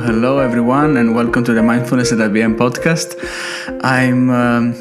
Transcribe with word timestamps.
Hello, 0.00 0.40
everyone, 0.40 0.96
and 0.96 1.14
welcome 1.14 1.44
to 1.44 1.54
the 1.54 1.62
Mindfulness 1.62 2.10
at 2.10 2.18
IBM 2.18 2.56
podcast. 2.56 3.14
I'm 3.82 4.28
um, 4.28 4.74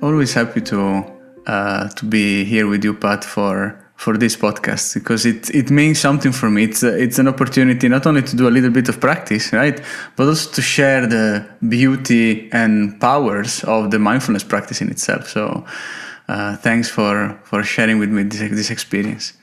always 0.00 0.32
happy 0.32 0.62
to 0.62 1.04
uh, 1.46 1.88
to 1.88 2.04
be 2.06 2.44
here 2.44 2.66
with 2.66 2.82
you, 2.82 2.94
Pat, 2.94 3.24
for 3.24 3.78
for 3.96 4.16
this 4.16 4.36
podcast 4.36 4.94
because 4.94 5.26
it 5.26 5.54
it 5.54 5.70
means 5.70 5.98
something 6.00 6.32
for 6.32 6.50
me. 6.50 6.64
It's 6.64 6.82
a, 6.82 6.96
it's 6.96 7.18
an 7.18 7.28
opportunity 7.28 7.88
not 7.88 8.06
only 8.06 8.22
to 8.22 8.36
do 8.36 8.48
a 8.48 8.50
little 8.50 8.70
bit 8.70 8.88
of 8.88 9.00
practice, 9.00 9.52
right, 9.52 9.80
but 10.16 10.26
also 10.26 10.50
to 10.52 10.62
share 10.62 11.06
the 11.06 11.46
beauty 11.68 12.48
and 12.50 12.98
powers 13.00 13.62
of 13.64 13.90
the 13.90 13.98
mindfulness 13.98 14.44
practice 14.44 14.80
in 14.80 14.88
itself. 14.90 15.28
So, 15.28 15.66
uh, 16.28 16.56
thanks 16.56 16.88
for 16.88 17.38
for 17.44 17.62
sharing 17.62 17.98
with 17.98 18.08
me 18.08 18.22
this 18.22 18.40
this 18.50 18.70
experience. 18.70 19.34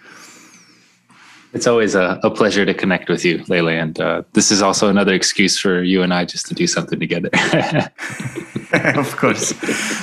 It's 1.55 1.67
always 1.67 1.95
a, 1.95 2.19
a, 2.21 2.29
pleasure 2.29 2.65
to 2.65 2.73
connect 2.73 3.07
with 3.07 3.23
you, 3.23 3.41
Lele. 3.47 3.69
And 3.69 3.97
uh, 3.97 4.23
this 4.33 4.51
is 4.51 4.61
also 4.61 4.89
another 4.89 5.13
excuse 5.13 5.57
for 5.57 5.81
you 5.83 6.03
and 6.03 6.13
I 6.13 6.25
just 6.25 6.47
to 6.47 6.53
do 6.53 6.67
something 6.67 6.99
together. 6.99 7.29
of 8.73 9.15
course. 9.15 9.55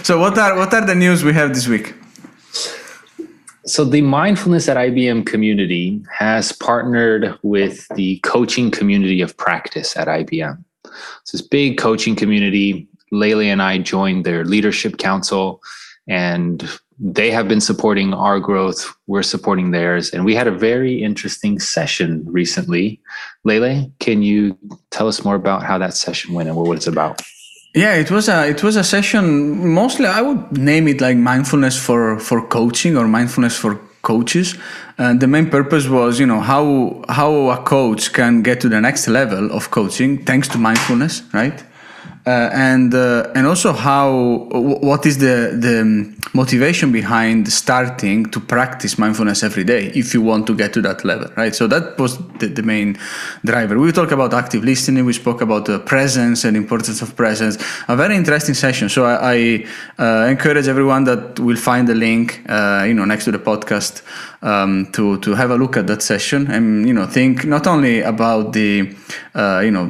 So, 0.02 0.18
what 0.18 0.38
are 0.38 0.56
what 0.56 0.72
are 0.72 0.86
the 0.86 0.94
news 0.94 1.22
we 1.22 1.34
have 1.34 1.52
this 1.52 1.68
week? 1.68 1.94
So, 3.66 3.84
the 3.84 4.00
mindfulness 4.00 4.66
at 4.66 4.78
IBM 4.78 5.26
community 5.26 6.02
has 6.10 6.52
partnered 6.52 7.38
with 7.42 7.86
the 7.96 8.18
coaching 8.20 8.70
community 8.70 9.20
of 9.20 9.36
practice 9.36 9.94
at 9.94 10.08
IBM. 10.08 10.64
It's 11.20 11.32
this 11.32 11.42
big 11.42 11.76
coaching 11.76 12.16
community. 12.16 12.88
Lele 13.10 13.42
and 13.42 13.60
I 13.60 13.76
joined 13.76 14.24
their 14.24 14.46
leadership 14.46 14.96
council, 14.96 15.60
and 16.08 16.66
they 17.04 17.32
have 17.32 17.48
been 17.48 17.60
supporting 17.60 18.14
our 18.14 18.38
growth. 18.38 18.86
We're 19.08 19.24
supporting 19.24 19.72
theirs. 19.72 20.10
And 20.10 20.24
we 20.24 20.36
had 20.36 20.46
a 20.46 20.52
very 20.52 21.02
interesting 21.02 21.58
session 21.58 22.22
recently. 22.26 23.00
Lele, 23.44 23.90
can 23.98 24.22
you 24.22 24.56
tell 24.90 25.08
us 25.08 25.24
more 25.24 25.34
about 25.34 25.64
how 25.64 25.78
that 25.78 25.94
session 25.94 26.32
went 26.32 26.48
and 26.48 26.56
what 26.56 26.76
it's 26.76 26.86
about? 26.86 27.20
Yeah, 27.74 27.94
it 27.94 28.10
was 28.10 28.28
a 28.28 28.48
it 28.48 28.62
was 28.62 28.76
a 28.76 28.84
session. 28.84 29.66
Mostly, 29.74 30.06
I 30.06 30.20
would 30.20 30.58
name 30.58 30.86
it 30.88 31.00
like 31.00 31.16
mindfulness 31.16 31.76
for 31.76 32.20
for 32.20 32.46
coaching 32.46 32.96
or 32.96 33.08
mindfulness 33.08 33.56
for 33.56 33.80
coaches. 34.02 34.54
And 34.98 35.20
the 35.20 35.26
main 35.26 35.48
purpose 35.48 35.88
was, 35.88 36.20
you 36.20 36.26
know, 36.26 36.40
how 36.40 37.02
how 37.08 37.50
a 37.50 37.56
coach 37.62 38.12
can 38.12 38.42
get 38.42 38.60
to 38.60 38.68
the 38.68 38.80
next 38.80 39.08
level 39.08 39.50
of 39.50 39.70
coaching 39.70 40.24
thanks 40.24 40.48
to 40.48 40.58
mindfulness, 40.58 41.22
right? 41.32 41.64
Uh, 42.24 42.48
and 42.52 42.94
uh, 42.94 43.28
and 43.34 43.48
also 43.48 43.72
how 43.72 44.46
what 44.52 45.04
is 45.06 45.18
the 45.18 45.56
the 45.58 45.82
motivation 46.34 46.92
behind 46.92 47.52
starting 47.52 48.24
to 48.30 48.38
practice 48.38 48.96
mindfulness 48.96 49.42
every 49.42 49.64
day 49.64 49.86
if 49.92 50.14
you 50.14 50.22
want 50.22 50.46
to 50.46 50.54
get 50.54 50.72
to 50.72 50.80
that 50.80 51.04
level 51.04 51.28
right? 51.36 51.52
So 51.52 51.66
that 51.66 51.98
was 51.98 52.18
the, 52.38 52.46
the 52.46 52.62
main 52.62 52.96
driver. 53.44 53.76
We 53.76 53.90
talk 53.90 54.12
about 54.12 54.32
active 54.34 54.62
listening. 54.62 55.04
We 55.04 55.14
spoke 55.14 55.40
about 55.40 55.64
the 55.64 55.80
presence 55.80 56.44
and 56.44 56.56
importance 56.56 57.02
of 57.02 57.16
presence. 57.16 57.56
A 57.88 57.96
very 57.96 58.14
interesting 58.14 58.54
session. 58.54 58.88
So 58.88 59.04
i, 59.04 59.34
I 59.34 59.66
uh, 59.98 60.28
encourage 60.28 60.68
everyone 60.68 61.02
that 61.04 61.40
will 61.40 61.56
find 61.56 61.88
the 61.88 61.96
link 61.96 62.40
uh, 62.48 62.84
you 62.86 62.94
know 62.94 63.04
next 63.04 63.24
to 63.24 63.32
the 63.32 63.40
podcast 63.40 64.02
um, 64.42 64.86
to 64.92 65.18
to 65.18 65.34
have 65.34 65.50
a 65.50 65.56
look 65.56 65.76
at 65.76 65.86
that 65.86 66.02
session 66.02 66.50
and 66.50 66.86
you 66.86 66.92
know 66.92 67.06
think 67.06 67.44
not 67.44 67.66
only 67.66 68.00
about 68.00 68.52
the 68.52 68.94
uh, 69.34 69.60
you 69.64 69.70
know 69.70 69.86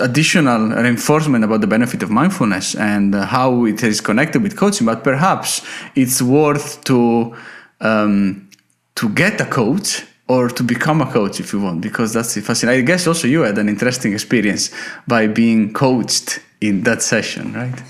additional 0.00 0.68
reinforcement 0.68 1.44
about 1.44 1.60
the 1.60 1.66
benefit 1.66 2.02
of 2.02 2.10
mindfulness 2.10 2.74
and 2.74 3.14
how 3.14 3.64
it 3.66 3.82
is 3.82 4.00
connected 4.00 4.42
with 4.42 4.56
coaching, 4.56 4.86
but 4.86 5.04
perhaps 5.04 5.62
it's 5.94 6.20
worth 6.20 6.82
to 6.84 7.34
um, 7.80 8.48
to 8.94 9.08
get 9.10 9.40
a 9.40 9.46
coach 9.46 10.04
or 10.28 10.48
to 10.48 10.62
become 10.64 11.00
a 11.00 11.06
coach 11.12 11.38
if 11.38 11.52
you 11.52 11.60
want, 11.60 11.80
because 11.80 12.12
that's 12.12 12.34
fascinating. 12.40 12.82
I 12.82 12.86
guess 12.86 13.06
also 13.06 13.28
you 13.28 13.42
had 13.42 13.58
an 13.58 13.68
interesting 13.68 14.12
experience 14.12 14.70
by 15.06 15.28
being 15.28 15.72
coached 15.72 16.40
in 16.60 16.82
that 16.82 17.02
session, 17.02 17.52
right? 17.52 17.82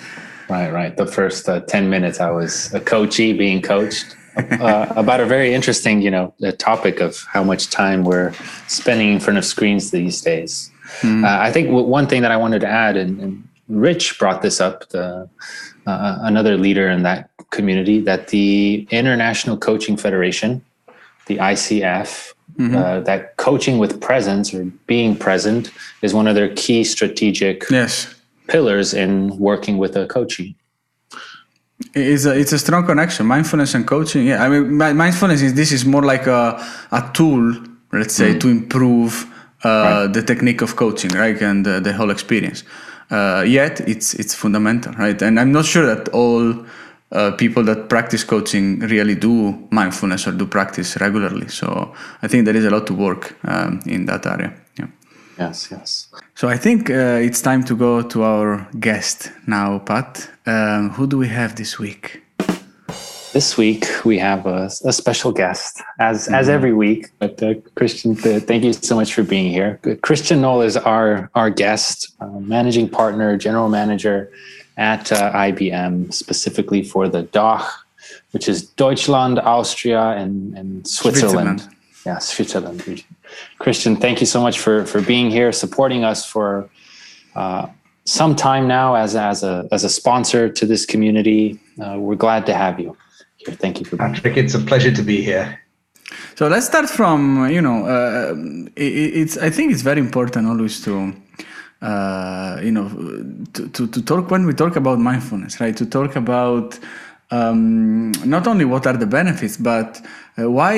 Right, 0.48 0.70
right. 0.70 0.96
The 0.96 1.06
first 1.06 1.48
uh, 1.48 1.60
10 1.60 1.88
minutes, 1.88 2.20
I 2.20 2.30
was 2.30 2.72
a 2.74 2.80
coachee 2.80 3.32
being 3.32 3.62
coached 3.62 4.16
uh, 4.36 4.92
about 4.96 5.20
a 5.20 5.26
very 5.26 5.54
interesting, 5.54 6.02
you 6.02 6.10
know, 6.10 6.34
topic 6.58 7.00
of 7.00 7.22
how 7.32 7.42
much 7.42 7.70
time 7.70 8.04
we're 8.04 8.32
spending 8.68 9.12
in 9.12 9.20
front 9.20 9.38
of 9.38 9.44
screens 9.44 9.90
these 9.90 10.20
days. 10.20 10.70
Mm. 11.00 11.24
Uh, 11.24 11.40
I 11.40 11.50
think 11.50 11.68
w- 11.68 11.86
one 11.86 12.06
thing 12.06 12.22
that 12.22 12.30
I 12.30 12.36
wanted 12.36 12.60
to 12.60 12.68
add, 12.68 12.96
and, 12.96 13.20
and 13.20 13.48
Rich 13.68 14.18
brought 14.18 14.42
this 14.42 14.60
up, 14.60 14.88
the, 14.90 15.28
uh, 15.86 16.18
another 16.22 16.56
leader 16.56 16.88
in 16.88 17.02
that 17.02 17.30
community, 17.50 18.00
that 18.00 18.28
the 18.28 18.86
International 18.90 19.56
Coaching 19.56 19.96
Federation, 19.96 20.64
the 21.26 21.38
ICF, 21.38 22.32
mm-hmm. 22.58 22.76
uh, 22.76 23.00
that 23.00 23.36
coaching 23.36 23.78
with 23.78 24.00
presence 24.00 24.54
or 24.54 24.64
being 24.86 25.16
present 25.16 25.70
is 26.02 26.14
one 26.14 26.26
of 26.26 26.34
their 26.34 26.54
key 26.54 26.84
strategic 26.84 27.64
yes. 27.70 28.14
pillars 28.48 28.94
in 28.94 29.36
working 29.38 29.78
with 29.78 29.96
a 29.96 30.06
coachee. 30.06 30.56
It's 31.94 32.24
a, 32.24 32.38
it's 32.38 32.52
a 32.52 32.58
strong 32.58 32.86
connection. 32.86 33.26
Mindfulness 33.26 33.74
and 33.74 33.86
coaching. 33.86 34.26
Yeah, 34.26 34.42
I 34.42 34.48
mean, 34.48 34.76
mindfulness 34.76 35.42
is 35.42 35.54
this 35.54 35.72
is 35.72 35.84
more 35.84 36.02
like 36.02 36.26
a, 36.26 36.64
a 36.90 37.10
tool, 37.12 37.54
let's 37.92 38.14
say, 38.14 38.34
mm 38.34 38.40
to 38.40 38.48
improve 38.48 39.26
uh, 39.64 39.68
right. 39.68 40.12
the 40.12 40.22
technique 40.22 40.62
of 40.62 40.76
coaching, 40.76 41.10
right, 41.10 41.40
and 41.42 41.66
uh, 41.66 41.80
the 41.80 41.92
whole 41.92 42.10
experience. 42.10 42.64
Uh, 43.10 43.44
yet 43.46 43.80
it's 43.80 44.14
it's 44.14 44.34
fundamental, 44.34 44.92
right? 44.94 45.20
And 45.22 45.38
I'm 45.38 45.52
not 45.52 45.64
sure 45.64 45.86
that 45.86 46.08
all 46.08 46.64
uh, 47.12 47.30
people 47.32 47.62
that 47.64 47.88
practice 47.88 48.24
coaching 48.24 48.80
really 48.80 49.14
do 49.14 49.68
mindfulness 49.70 50.26
or 50.26 50.32
do 50.32 50.46
practice 50.46 50.96
regularly. 51.00 51.48
So 51.48 51.94
I 52.22 52.28
think 52.28 52.46
there 52.46 52.56
is 52.56 52.64
a 52.64 52.70
lot 52.70 52.86
to 52.88 52.94
work 52.94 53.36
um, 53.44 53.80
in 53.86 54.06
that 54.06 54.26
area. 54.26 54.54
Yeah. 55.38 55.48
Yes, 55.48 55.68
yes. 55.70 56.08
So 56.34 56.48
I 56.48 56.56
think 56.56 56.90
uh, 56.90 57.26
it's 57.26 57.40
time 57.42 57.64
to 57.64 57.76
go 57.76 58.02
to 58.02 58.22
our 58.22 58.68
guest 58.78 59.32
now, 59.46 59.78
Pat. 59.78 60.30
Um, 60.46 60.90
who 60.90 61.06
do 61.06 61.18
we 61.18 61.28
have 61.28 61.56
this 61.56 61.78
week? 61.78 62.22
This 63.32 63.58
week 63.58 63.84
we 64.04 64.18
have 64.18 64.46
a, 64.46 64.70
a 64.84 64.92
special 64.92 65.30
guest, 65.32 65.82
as 65.98 66.24
mm-hmm. 66.24 66.34
as 66.34 66.48
every 66.48 66.72
week. 66.72 67.10
But 67.18 67.42
uh, 67.42 67.54
Christian, 67.74 68.12
uh, 68.12 68.40
thank 68.40 68.64
you 68.64 68.72
so 68.72 68.96
much 68.96 69.12
for 69.12 69.22
being 69.22 69.50
here. 69.50 69.78
Christian 70.02 70.40
Knoll 70.40 70.62
is 70.62 70.76
our 70.76 71.30
our 71.34 71.50
guest, 71.50 72.14
uh, 72.20 72.26
managing 72.40 72.88
partner, 72.88 73.36
general 73.36 73.68
manager 73.68 74.30
at 74.76 75.12
uh, 75.12 75.32
IBM, 75.32 76.12
specifically 76.12 76.82
for 76.82 77.08
the 77.08 77.22
DACH, 77.22 77.64
which 78.32 78.48
is 78.48 78.62
Deutschland, 78.62 79.38
Austria, 79.38 80.10
and, 80.10 80.56
and 80.56 80.86
Switzerland. 80.86 81.60
Switzerland. 81.60 81.76
Yeah, 82.06 82.18
Switzerland 82.18 82.86
region. 82.86 83.15
Christian, 83.58 83.96
thank 83.96 84.20
you 84.20 84.26
so 84.26 84.40
much 84.40 84.58
for 84.58 84.84
for 84.86 85.00
being 85.00 85.30
here, 85.30 85.52
supporting 85.52 86.04
us 86.04 86.24
for 86.24 86.68
uh, 87.34 87.66
some 88.04 88.34
time 88.36 88.66
now 88.68 88.94
as 88.94 89.14
as 89.14 89.42
a 89.42 89.68
as 89.72 89.84
a 89.84 89.88
sponsor 89.88 90.48
to 90.48 90.66
this 90.66 90.86
community. 90.86 91.58
Uh, 91.80 91.96
we're 91.98 92.14
glad 92.26 92.46
to 92.46 92.54
have 92.54 92.80
you. 92.80 92.96
here. 93.36 93.54
Thank 93.54 93.80
you 93.80 93.86
for 93.86 93.96
Patrick. 93.96 94.36
It's 94.36 94.54
a 94.54 94.60
pleasure 94.60 94.92
to 94.92 95.02
be 95.02 95.22
here. 95.22 95.60
So 96.36 96.48
let's 96.48 96.66
start 96.66 96.88
from 96.88 97.50
you 97.50 97.60
know 97.60 97.86
uh, 97.86 98.34
it, 98.76 98.92
it's 99.20 99.38
I 99.38 99.50
think 99.50 99.72
it's 99.72 99.82
very 99.82 100.00
important 100.00 100.46
always 100.46 100.80
to 100.84 101.12
uh, 101.82 102.60
you 102.62 102.72
know 102.72 102.88
to, 103.54 103.68
to, 103.68 103.86
to 103.86 104.02
talk 104.02 104.30
when 104.30 104.46
we 104.46 104.54
talk 104.54 104.76
about 104.76 104.98
mindfulness 104.98 105.60
right 105.60 105.76
to 105.76 105.86
talk 105.86 106.16
about 106.16 106.78
um, 107.30 108.12
not 108.24 108.46
only 108.46 108.64
what 108.64 108.86
are 108.86 108.96
the 108.96 109.06
benefits 109.06 109.56
but 109.56 110.00
uh, 110.38 110.50
why 110.50 110.74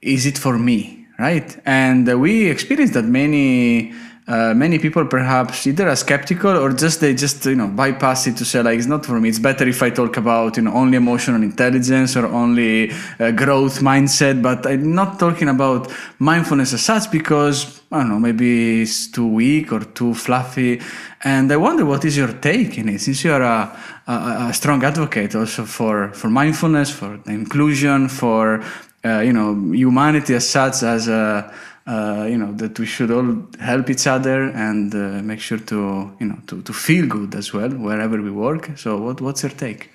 is 0.00 0.26
it 0.26 0.38
for 0.38 0.58
me 0.58 1.01
right? 1.22 1.56
And 1.64 2.20
we 2.20 2.50
experience 2.50 2.92
that 2.94 3.04
many 3.04 3.94
uh, 4.32 4.54
many 4.54 4.78
people 4.78 5.04
perhaps 5.04 5.66
either 5.66 5.86
are 5.92 5.96
skeptical 5.96 6.56
or 6.56 6.72
just 6.72 7.00
they 7.02 7.12
just 7.12 7.44
you 7.44 7.54
know 7.54 7.68
bypass 7.68 8.26
it 8.26 8.34
to 8.34 8.46
say 8.46 8.62
like 8.62 8.78
it's 8.78 8.86
not 8.86 9.04
for 9.04 9.20
me. 9.20 9.28
It's 9.28 9.38
better 9.38 9.68
if 9.68 9.82
i 9.82 9.90
talk 9.90 10.16
about 10.16 10.56
you 10.56 10.62
know 10.64 10.72
only 10.82 10.96
emotional 10.96 11.42
intelligence 11.42 12.16
or 12.16 12.24
only 12.42 12.90
uh, 13.20 13.30
growth 13.42 13.80
mindset 13.80 14.40
but 14.48 14.66
i'm 14.66 14.94
not 14.94 15.10
talking 15.24 15.50
about 15.56 15.92
mindfulness 16.18 16.72
as 16.72 16.82
such 16.82 17.10
because 17.10 17.82
i 17.92 17.98
don't 17.98 18.08
know 18.08 18.18
maybe 18.18 18.82
it's 18.82 19.06
too 19.16 19.28
weak 19.40 19.70
or 19.70 19.80
too 19.80 20.14
fluffy. 20.14 20.80
And 21.24 21.52
i 21.52 21.56
wonder 21.56 21.84
what 21.84 22.02
is 22.08 22.16
your 22.16 22.32
take 22.48 22.78
in 22.78 22.88
it 22.88 23.00
since 23.00 23.22
you 23.24 23.32
are 23.32 23.42
a, 23.42 23.58
a, 24.06 24.14
a 24.48 24.52
strong 24.54 24.82
advocate 24.82 25.34
also 25.34 25.66
for 25.66 25.94
for 26.14 26.28
mindfulness 26.30 26.88
for 26.90 27.20
inclusion 27.26 28.08
for 28.08 28.64
uh, 29.04 29.20
you 29.20 29.34
know 29.34 29.50
humanity 29.72 30.34
as 30.34 30.48
such 30.48 30.82
as 30.82 31.08
a 31.08 31.52
uh, 31.86 32.26
you 32.28 32.38
know 32.38 32.52
that 32.52 32.78
we 32.78 32.86
should 32.86 33.10
all 33.10 33.46
help 33.60 33.90
each 33.90 34.06
other 34.06 34.50
and 34.50 34.94
uh, 34.94 35.22
make 35.22 35.40
sure 35.40 35.58
to 35.58 36.10
you 36.20 36.26
know 36.26 36.38
to, 36.46 36.62
to 36.62 36.72
feel 36.72 37.06
good 37.06 37.34
as 37.34 37.52
well 37.52 37.70
wherever 37.70 38.20
we 38.20 38.30
work 38.30 38.70
so 38.76 38.96
what 38.96 39.20
what's 39.20 39.42
your 39.42 39.52
take 39.52 39.90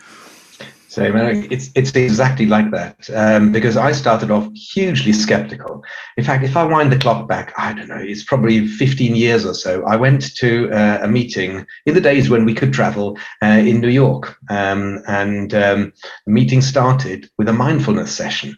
so 0.98 1.04
it's 1.52 1.70
it's 1.76 1.96
exactly 1.96 2.48
like 2.48 2.72
that 2.72 3.08
um, 3.14 3.52
because 3.52 3.78
I 3.78 3.92
started 3.92 4.32
off 4.32 4.52
hugely 4.56 5.14
skeptical. 5.14 5.84
In 6.18 6.24
fact, 6.24 6.44
if 6.44 6.58
I 6.58 6.64
wind 6.64 6.92
the 6.92 6.98
clock 6.98 7.28
back, 7.28 7.54
I 7.56 7.74
don't 7.74 7.88
know, 7.88 8.00
it's 8.00 8.24
probably 8.24 8.68
15 8.68 9.16
years 9.16 9.46
or 9.46 9.54
so. 9.54 9.86
I 9.86 9.96
went 9.96 10.36
to 10.38 10.72
uh, 10.72 11.00
a 11.04 11.08
meeting 11.08 11.68
in 11.86 11.94
the 11.94 12.02
days 12.02 12.32
when 12.32 12.46
we 12.46 12.56
could 12.56 12.74
travel 12.74 13.16
uh, 13.44 13.62
in 13.64 13.80
New 13.80 13.90
York, 13.90 14.38
um, 14.50 15.04
and 15.08 15.54
um, 15.54 15.94
the 16.26 16.32
meeting 16.32 16.62
started 16.62 17.30
with 17.38 17.48
a 17.48 17.54
mindfulness 17.54 18.12
session. 18.12 18.58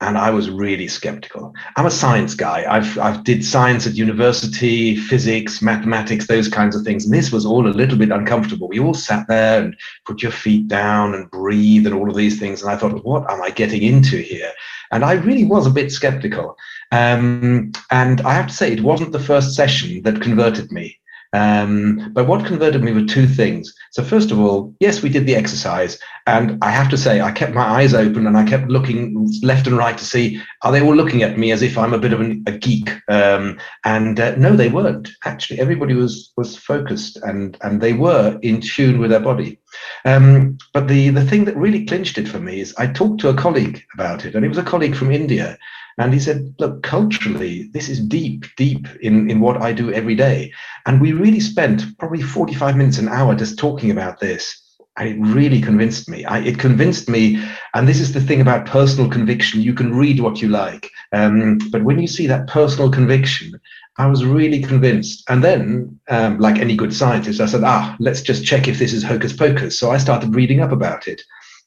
And 0.00 0.18
I 0.18 0.30
was 0.30 0.50
really 0.50 0.88
skeptical. 0.88 1.54
I'm 1.76 1.86
a 1.86 1.90
science 1.90 2.34
guy. 2.34 2.64
I've 2.68 2.98
I've 2.98 3.24
did 3.24 3.44
science 3.44 3.86
at 3.86 3.94
university, 3.94 4.96
physics, 4.96 5.62
mathematics, 5.62 6.26
those 6.26 6.48
kinds 6.48 6.76
of 6.76 6.82
things. 6.82 7.04
And 7.04 7.14
this 7.14 7.32
was 7.32 7.46
all 7.46 7.66
a 7.66 7.70
little 7.70 7.96
bit 7.96 8.10
uncomfortable. 8.10 8.68
We 8.68 8.80
all 8.80 8.94
sat 8.94 9.26
there 9.28 9.62
and 9.62 9.76
put 10.04 10.22
your 10.22 10.32
feet 10.32 10.68
down 10.68 11.14
and 11.14 11.30
breathe 11.30 11.86
and 11.86 11.94
all 11.94 12.10
of 12.10 12.16
these 12.16 12.38
things. 12.38 12.60
And 12.60 12.70
I 12.70 12.76
thought, 12.76 13.04
what 13.04 13.30
am 13.30 13.40
I 13.40 13.50
getting 13.50 13.82
into 13.82 14.18
here? 14.18 14.52
And 14.90 15.04
I 15.04 15.12
really 15.12 15.44
was 15.44 15.66
a 15.66 15.70
bit 15.70 15.90
skeptical. 15.90 16.56
Um, 16.92 17.72
and 17.90 18.20
I 18.22 18.34
have 18.34 18.48
to 18.48 18.54
say, 18.54 18.72
it 18.72 18.82
wasn't 18.82 19.12
the 19.12 19.18
first 19.18 19.54
session 19.54 20.02
that 20.02 20.20
converted 20.20 20.70
me. 20.70 20.98
Um, 21.34 22.12
but 22.12 22.28
what 22.28 22.46
converted 22.46 22.82
me 22.82 22.92
were 22.92 23.04
two 23.04 23.26
things. 23.26 23.74
So, 23.90 24.04
first 24.04 24.30
of 24.30 24.38
all, 24.38 24.72
yes, 24.78 25.02
we 25.02 25.08
did 25.08 25.26
the 25.26 25.34
exercise. 25.34 25.98
And 26.26 26.58
I 26.62 26.70
have 26.70 26.88
to 26.90 26.96
say, 26.96 27.20
I 27.20 27.32
kept 27.32 27.54
my 27.54 27.64
eyes 27.64 27.92
open 27.92 28.26
and 28.26 28.38
I 28.38 28.44
kept 28.44 28.68
looking 28.68 29.28
left 29.42 29.66
and 29.66 29.76
right 29.76 29.98
to 29.98 30.04
see 30.04 30.40
are 30.62 30.70
they 30.70 30.80
all 30.80 30.94
looking 30.94 31.22
at 31.22 31.36
me 31.36 31.50
as 31.50 31.60
if 31.60 31.76
I'm 31.76 31.92
a 31.92 31.98
bit 31.98 32.12
of 32.12 32.20
an, 32.20 32.44
a 32.46 32.52
geek? 32.52 32.88
Um, 33.08 33.58
and 33.84 34.18
uh, 34.18 34.36
no, 34.36 34.54
they 34.54 34.68
weren't. 34.68 35.10
Actually, 35.24 35.58
everybody 35.58 35.94
was 35.94 36.32
was 36.36 36.56
focused 36.56 37.16
and 37.16 37.58
and 37.62 37.80
they 37.80 37.92
were 37.92 38.38
in 38.42 38.60
tune 38.60 39.00
with 39.00 39.10
their 39.10 39.20
body. 39.20 39.58
Um, 40.04 40.56
but 40.72 40.86
the 40.86 41.10
the 41.10 41.24
thing 41.24 41.44
that 41.46 41.56
really 41.56 41.84
clinched 41.84 42.16
it 42.16 42.28
for 42.28 42.38
me 42.38 42.60
is 42.60 42.74
I 42.78 42.86
talked 42.86 43.20
to 43.22 43.28
a 43.28 43.34
colleague 43.34 43.82
about 43.92 44.24
it, 44.24 44.36
and 44.36 44.44
it 44.44 44.48
was 44.48 44.58
a 44.58 44.62
colleague 44.62 44.94
from 44.94 45.10
India, 45.10 45.58
and 45.98 46.12
he 46.12 46.18
said, 46.18 46.54
look, 46.58 46.82
culturally, 46.82 47.70
this 47.72 47.88
is 47.88 48.00
deep, 48.00 48.46
deep 48.56 48.86
in, 49.00 49.30
in 49.30 49.40
what 49.40 49.62
I 49.62 49.72
do 49.72 49.92
every 49.92 50.14
day. 50.14 50.52
And 50.86 51.00
we 51.00 51.12
really 51.12 51.40
spent 51.40 51.96
probably 51.98 52.22
45 52.22 52.76
minutes, 52.76 52.98
an 52.98 53.08
hour 53.08 53.34
just 53.34 53.58
talking 53.58 53.90
about 53.90 54.20
this. 54.20 54.60
And 54.96 55.08
it 55.08 55.18
really 55.20 55.60
convinced 55.60 56.08
me. 56.08 56.24
I, 56.24 56.38
it 56.40 56.58
convinced 56.58 57.08
me, 57.08 57.42
and 57.74 57.88
this 57.88 58.00
is 58.00 58.12
the 58.12 58.20
thing 58.20 58.40
about 58.40 58.66
personal 58.66 59.10
conviction. 59.10 59.60
You 59.60 59.74
can 59.74 59.94
read 59.94 60.20
what 60.20 60.40
you 60.40 60.48
like. 60.48 60.88
Um, 61.12 61.58
but 61.70 61.82
when 61.82 61.98
you 61.98 62.06
see 62.06 62.28
that 62.28 62.46
personal 62.46 62.90
conviction, 62.90 63.60
I 63.98 64.06
was 64.06 64.24
really 64.24 64.60
convinced. 64.60 65.24
And 65.28 65.42
then, 65.42 65.98
um, 66.08 66.38
like 66.38 66.58
any 66.58 66.76
good 66.76 66.94
scientist, 66.94 67.40
I 67.40 67.46
said, 67.46 67.64
ah, 67.64 67.96
let's 67.98 68.22
just 68.22 68.44
check 68.44 68.68
if 68.68 68.78
this 68.78 68.92
is 68.92 69.02
hocus 69.02 69.32
pocus. 69.32 69.78
So 69.78 69.90
I 69.90 69.98
started 69.98 70.34
reading 70.34 70.60
up 70.60 70.70
about 70.70 71.08
it. 71.08 71.22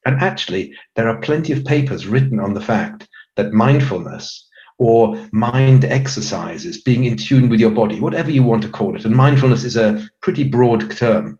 And 0.06 0.22
actually, 0.22 0.74
there 0.96 1.10
are 1.10 1.20
plenty 1.20 1.52
of 1.52 1.66
papers 1.66 2.08
written 2.08 2.40
on 2.40 2.54
the 2.54 2.62
fact 2.62 3.08
that 3.38 3.54
mindfulness 3.54 4.46
or 4.80 5.18
mind 5.32 5.86
exercises, 5.86 6.82
being 6.82 7.06
in 7.06 7.18
tune 7.18 7.50
with 7.50 7.60
your 7.60 7.72
body, 7.72 8.00
whatever 8.00 8.30
you 8.30 8.44
want 8.44 8.62
to 8.62 8.70
call 8.70 8.96
it, 8.96 9.06
and 9.06 9.16
mindfulness 9.16 9.64
is 9.64 9.76
a 9.76 10.08
pretty 10.22 10.44
broad 10.44 10.92
term, 10.92 11.40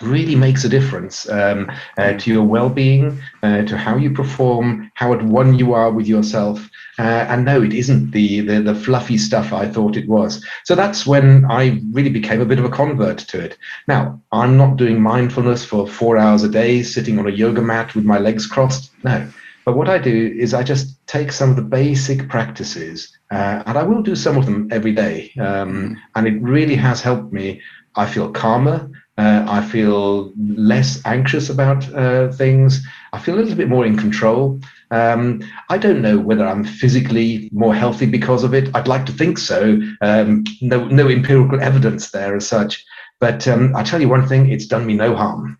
really 0.00 0.34
makes 0.34 0.64
a 0.64 0.68
difference 0.68 1.28
um, 1.28 1.70
uh, 1.98 2.14
to 2.14 2.32
your 2.32 2.42
well-being, 2.42 3.20
uh, 3.42 3.62
to 3.64 3.76
how 3.76 3.96
you 3.96 4.10
perform, 4.10 4.90
how 4.94 5.12
at 5.12 5.22
one 5.22 5.58
you 5.58 5.74
are 5.74 5.90
with 5.90 6.06
yourself. 6.06 6.70
Uh, 6.98 7.26
and 7.28 7.44
no, 7.44 7.62
it 7.62 7.74
isn't 7.74 8.10
the, 8.12 8.40
the 8.40 8.60
the 8.60 8.74
fluffy 8.74 9.18
stuff 9.18 9.52
I 9.52 9.68
thought 9.68 9.96
it 9.96 10.08
was. 10.08 10.44
So 10.64 10.74
that's 10.74 11.06
when 11.06 11.44
I 11.50 11.80
really 11.92 12.10
became 12.10 12.40
a 12.40 12.46
bit 12.46 12.58
of 12.58 12.64
a 12.64 12.70
convert 12.70 13.18
to 13.18 13.40
it. 13.40 13.58
Now 13.88 14.20
I'm 14.32 14.56
not 14.56 14.76
doing 14.76 15.00
mindfulness 15.02 15.64
for 15.64 15.86
four 15.86 16.16
hours 16.16 16.44
a 16.44 16.48
day, 16.48 16.82
sitting 16.82 17.18
on 17.18 17.26
a 17.26 17.30
yoga 17.32 17.62
mat 17.62 17.94
with 17.94 18.04
my 18.04 18.18
legs 18.18 18.46
crossed. 18.46 18.90
No, 19.04 19.28
but 19.64 19.76
what 19.76 19.88
I 19.88 19.98
do 19.98 20.34
is 20.38 20.54
I 20.54 20.62
just 20.62 21.06
take 21.06 21.32
some 21.32 21.50
of 21.50 21.56
the 21.56 21.62
basic 21.62 22.28
practices, 22.28 23.16
uh, 23.30 23.62
and 23.66 23.76
I 23.76 23.82
will 23.82 24.02
do 24.02 24.16
some 24.16 24.36
of 24.36 24.46
them 24.46 24.68
every 24.70 24.92
day. 24.92 25.32
Um, 25.40 25.96
and 26.14 26.26
it 26.26 26.40
really 26.40 26.76
has 26.76 27.00
helped 27.02 27.32
me. 27.32 27.60
I 27.96 28.06
feel 28.06 28.30
calmer. 28.30 28.90
Uh, 29.18 29.44
I 29.46 29.62
feel 29.62 30.32
less 30.38 31.04
anxious 31.04 31.50
about 31.50 31.92
uh, 31.94 32.32
things. 32.32 32.86
I 33.12 33.18
feel 33.18 33.34
a 33.34 33.40
little 33.40 33.56
bit 33.56 33.68
more 33.68 33.84
in 33.84 33.98
control. 33.98 34.60
Um, 34.90 35.42
I 35.68 35.76
don't 35.76 36.00
know 36.00 36.18
whether 36.18 36.46
I'm 36.46 36.64
physically 36.64 37.50
more 37.52 37.74
healthy 37.74 38.06
because 38.06 38.44
of 38.44 38.54
it. 38.54 38.74
I'd 38.74 38.88
like 38.88 39.04
to 39.06 39.12
think 39.12 39.36
so. 39.38 39.78
Um, 40.00 40.44
no, 40.62 40.86
no 40.86 41.08
empirical 41.08 41.60
evidence 41.60 42.12
there 42.12 42.34
as 42.34 42.48
such. 42.48 42.82
But 43.18 43.46
um, 43.46 43.76
I 43.76 43.82
tell 43.82 44.00
you 44.00 44.08
one 44.08 44.26
thing: 44.26 44.50
it's 44.50 44.66
done 44.66 44.86
me 44.86 44.94
no 44.94 45.14
harm. 45.14 45.58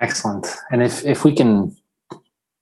Excellent. 0.00 0.46
And 0.72 0.82
if 0.82 1.04
if 1.04 1.24
we 1.24 1.34
can 1.34 1.76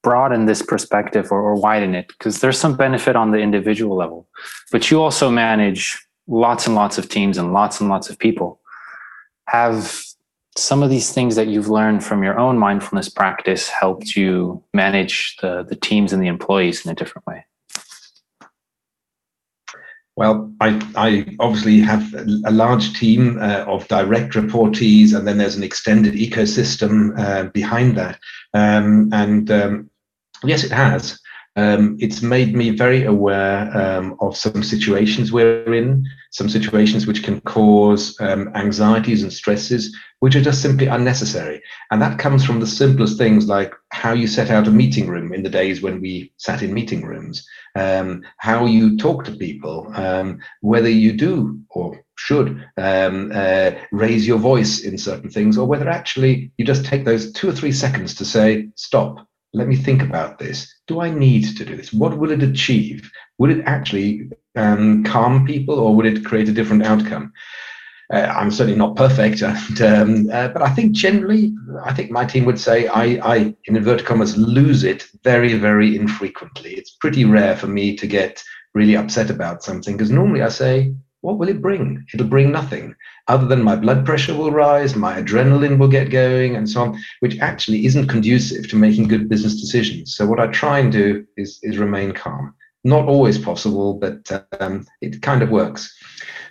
broaden 0.04 0.46
this 0.46 0.62
perspective 0.62 1.32
or, 1.32 1.40
or 1.40 1.56
widen 1.56 1.94
it 1.96 2.06
because 2.06 2.40
there's 2.40 2.58
some 2.58 2.76
benefit 2.76 3.16
on 3.16 3.32
the 3.32 3.38
individual 3.38 3.96
level. 3.96 4.28
But 4.70 4.90
you 4.90 5.02
also 5.02 5.30
manage 5.30 5.98
lots 6.28 6.66
and 6.66 6.76
lots 6.76 6.98
of 6.98 7.08
teams 7.08 7.38
and 7.38 7.52
lots 7.52 7.80
and 7.80 7.90
lots 7.90 8.10
of 8.10 8.18
people. 8.18 8.60
Have 9.48 10.00
some 10.56 10.82
of 10.82 10.90
these 10.90 11.12
things 11.12 11.34
that 11.34 11.48
you've 11.48 11.68
learned 11.68 12.04
from 12.04 12.22
your 12.22 12.38
own 12.38 12.58
mindfulness 12.58 13.08
practice 13.08 13.68
helped 13.68 14.14
you 14.14 14.62
manage 14.72 15.36
the, 15.42 15.64
the 15.64 15.74
teams 15.74 16.12
and 16.12 16.22
the 16.22 16.28
employees 16.28 16.84
in 16.84 16.92
a 16.92 16.94
different 16.94 17.26
way? 17.26 17.44
Well, 20.16 20.52
I, 20.60 20.80
I 20.94 21.36
obviously 21.40 21.80
have 21.80 22.14
a 22.14 22.52
large 22.52 22.92
team 22.92 23.36
uh, 23.40 23.64
of 23.66 23.88
direct 23.88 24.34
reportees, 24.34 25.12
and 25.12 25.26
then 25.26 25.38
there's 25.38 25.56
an 25.56 25.64
extended 25.64 26.14
ecosystem 26.14 27.18
uh, 27.18 27.44
behind 27.50 27.96
that. 27.96 28.20
Um, 28.52 29.10
and 29.12 29.50
um, 29.50 29.90
Yes, 30.46 30.64
it 30.64 30.72
has. 30.72 31.18
Um, 31.56 31.96
it's 32.00 32.20
made 32.20 32.56
me 32.56 32.70
very 32.70 33.04
aware 33.04 33.70
um, 33.76 34.16
of 34.20 34.36
some 34.36 34.62
situations 34.62 35.30
we're 35.30 35.72
in, 35.72 36.04
some 36.32 36.48
situations 36.48 37.06
which 37.06 37.22
can 37.22 37.40
cause 37.42 38.16
um, 38.20 38.50
anxieties 38.56 39.22
and 39.22 39.32
stresses, 39.32 39.96
which 40.18 40.34
are 40.34 40.42
just 40.42 40.62
simply 40.62 40.86
unnecessary. 40.86 41.62
And 41.92 42.02
that 42.02 42.18
comes 42.18 42.44
from 42.44 42.58
the 42.58 42.66
simplest 42.66 43.18
things 43.18 43.46
like 43.46 43.72
how 43.90 44.14
you 44.14 44.26
set 44.26 44.50
out 44.50 44.66
a 44.66 44.72
meeting 44.72 45.06
room 45.06 45.32
in 45.32 45.44
the 45.44 45.48
days 45.48 45.80
when 45.80 46.00
we 46.00 46.32
sat 46.38 46.62
in 46.62 46.74
meeting 46.74 47.04
rooms, 47.04 47.46
um, 47.76 48.22
how 48.38 48.66
you 48.66 48.96
talk 48.96 49.24
to 49.24 49.36
people, 49.36 49.92
um, 49.94 50.40
whether 50.60 50.88
you 50.88 51.12
do 51.12 51.60
or 51.70 52.04
should 52.16 52.64
um, 52.78 53.30
uh, 53.32 53.72
raise 53.92 54.26
your 54.26 54.38
voice 54.38 54.80
in 54.80 54.98
certain 54.98 55.30
things, 55.30 55.56
or 55.56 55.68
whether 55.68 55.88
actually 55.88 56.50
you 56.58 56.64
just 56.64 56.84
take 56.84 57.04
those 57.04 57.32
two 57.32 57.48
or 57.48 57.52
three 57.52 57.72
seconds 57.72 58.14
to 58.16 58.24
say, 58.24 58.68
stop 58.74 59.28
let 59.54 59.68
me 59.68 59.76
think 59.76 60.02
about 60.02 60.38
this. 60.38 60.74
Do 60.88 61.00
I 61.00 61.10
need 61.10 61.56
to 61.56 61.64
do 61.64 61.76
this? 61.76 61.92
What 61.92 62.18
will 62.18 62.32
it 62.32 62.42
achieve? 62.42 63.10
Would 63.38 63.50
it 63.50 63.64
actually 63.64 64.28
um, 64.56 65.04
calm 65.04 65.46
people 65.46 65.78
or 65.78 65.94
would 65.94 66.06
it 66.06 66.24
create 66.24 66.48
a 66.48 66.52
different 66.52 66.84
outcome? 66.84 67.32
Uh, 68.12 68.32
I'm 68.36 68.50
certainly 68.50 68.78
not 68.78 68.96
perfect, 68.96 69.40
and, 69.42 69.80
um, 69.80 70.28
uh, 70.30 70.48
but 70.48 70.60
I 70.60 70.68
think 70.74 70.92
generally, 70.92 71.54
I 71.84 71.94
think 71.94 72.10
my 72.10 72.24
team 72.24 72.44
would 72.44 72.60
say 72.60 72.86
I, 72.88 73.04
I, 73.22 73.36
in 73.64 73.76
inverted 73.76 74.06
commas, 74.06 74.36
lose 74.36 74.84
it 74.84 75.06
very, 75.22 75.54
very 75.54 75.96
infrequently. 75.96 76.72
It's 76.72 76.90
pretty 76.90 77.24
rare 77.24 77.56
for 77.56 77.66
me 77.66 77.96
to 77.96 78.06
get 78.06 78.42
really 78.74 78.96
upset 78.96 79.30
about 79.30 79.62
something 79.62 79.96
because 79.96 80.10
normally 80.10 80.42
I 80.42 80.48
say, 80.48 80.94
what 81.22 81.38
will 81.38 81.48
it 81.48 81.62
bring? 81.62 82.04
It'll 82.12 82.26
bring 82.26 82.52
nothing 82.52 82.94
other 83.28 83.46
than 83.46 83.62
my 83.62 83.76
blood 83.76 84.04
pressure 84.04 84.34
will 84.34 84.50
rise, 84.50 84.94
my 84.94 85.20
adrenaline 85.20 85.78
will 85.78 85.88
get 85.88 86.10
going, 86.10 86.56
and 86.56 86.68
so 86.68 86.82
on, 86.82 87.02
which 87.20 87.38
actually 87.38 87.86
isn't 87.86 88.08
conducive 88.08 88.68
to 88.68 88.76
making 88.76 89.08
good 89.08 89.28
business 89.28 89.60
decisions. 89.60 90.14
So, 90.14 90.26
what 90.26 90.40
I 90.40 90.46
try 90.48 90.78
and 90.78 90.92
do 90.92 91.26
is, 91.36 91.58
is 91.62 91.78
remain 91.78 92.12
calm. 92.12 92.54
Not 92.84 93.08
always 93.08 93.38
possible, 93.38 93.94
but 93.94 94.30
um, 94.60 94.86
it 95.00 95.22
kind 95.22 95.42
of 95.42 95.50
works. 95.50 95.94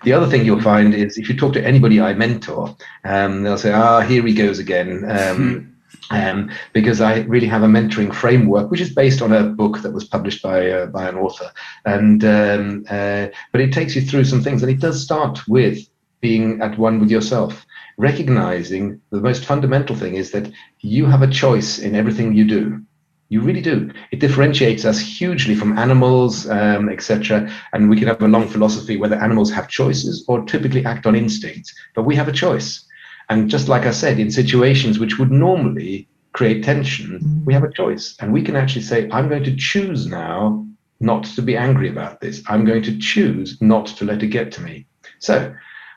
The 0.04 0.14
other 0.14 0.28
thing 0.28 0.46
you'll 0.46 0.62
find 0.62 0.94
is 0.94 1.18
if 1.18 1.30
you 1.30 1.38
talk 1.38 1.54
to 1.54 1.66
anybody 1.66 2.02
I 2.02 2.14
mentor, 2.14 2.76
um, 3.06 3.44
they'll 3.44 3.58
say, 3.58 3.72
ah, 3.72 4.02
here 4.02 4.24
he 4.26 4.34
goes 4.34 4.60
again. 4.60 5.10
Um, 5.10 5.74
um, 6.10 6.52
because 6.74 7.02
I 7.02 7.20
really 7.22 7.48
have 7.48 7.64
a 7.64 7.68
mentoring 7.68 8.14
framework, 8.14 8.72
which 8.72 8.82
is 8.82 8.94
based 8.94 9.22
on 9.22 9.32
a 9.32 9.44
book 9.44 9.82
that 9.82 9.94
was 9.94 10.04
published 10.04 10.42
by 10.42 10.70
uh, 10.70 10.86
by 10.88 11.08
an 11.08 11.16
author, 11.16 11.52
and 11.86 12.24
um, 12.26 12.86
uh, 12.90 13.28
but 13.52 13.62
it 13.62 13.72
takes 13.72 13.96
you 13.96 14.02
through 14.02 14.26
some 14.26 14.42
things, 14.42 14.64
and 14.64 14.72
it 14.72 14.80
does 14.80 15.02
start 15.02 15.48
with 15.48 15.88
being 16.24 16.62
at 16.62 16.80
one 16.80 17.02
with 17.02 17.12
yourself, 17.12 17.66
recognizing 17.98 19.00
the 19.12 19.20
most 19.20 19.44
fundamental 19.44 19.94
thing 19.94 20.16
is 20.16 20.32
that 20.32 20.50
you 20.80 21.06
have 21.06 21.22
a 21.22 21.28
choice 21.28 21.80
in 21.80 21.96
everything 21.96 22.34
you 22.34 22.48
do. 22.48 22.82
You 23.28 23.42
really 23.42 23.62
do. 23.62 23.92
It 24.12 24.22
differentiates 24.22 24.86
us 24.86 25.00
hugely 25.00 25.54
from 25.54 25.78
animals, 25.78 26.50
um, 26.50 26.88
etc. 26.88 27.52
And 27.74 27.90
we 27.90 27.98
can 27.98 28.08
have 28.08 28.22
a 28.22 28.28
long 28.28 28.48
philosophy 28.48 28.96
whether 28.96 29.18
animals 29.18 29.52
have 29.52 29.68
choices 29.68 30.24
or 30.30 30.46
typically 30.46 30.86
act 30.86 31.06
on 31.06 31.14
instincts, 31.16 31.74
but 31.94 32.04
we 32.04 32.16
have 32.16 32.30
a 32.30 32.40
choice. 32.46 32.86
And 33.30 33.50
just 33.50 33.68
like 33.68 33.86
I 33.86 33.92
said, 33.92 34.18
in 34.18 34.32
situations 34.32 35.00
which 35.00 35.20
would 35.20 35.32
normally 35.32 36.08
create 36.32 36.64
tension, 36.64 37.44
we 37.46 37.54
have 37.54 37.66
a 37.66 37.74
choice. 37.74 38.16
And 38.22 38.32
we 38.32 38.44
can 38.44 38.56
actually 38.56 38.84
say, 38.84 39.10
I'm 39.12 39.28
going 39.28 39.44
to 39.44 39.56
choose 39.58 40.08
now 40.08 40.66
not 41.02 41.26
to 41.36 41.42
be 41.42 41.58
angry 41.58 41.90
about 41.90 42.22
this. 42.22 42.42
I'm 42.48 42.64
going 42.64 42.84
to 42.84 42.98
choose 42.98 43.62
not 43.62 43.88
to 43.98 44.06
let 44.06 44.24
it 44.24 44.28
get 44.28 44.54
to 44.54 44.62
me. 44.62 44.86
So 45.20 45.54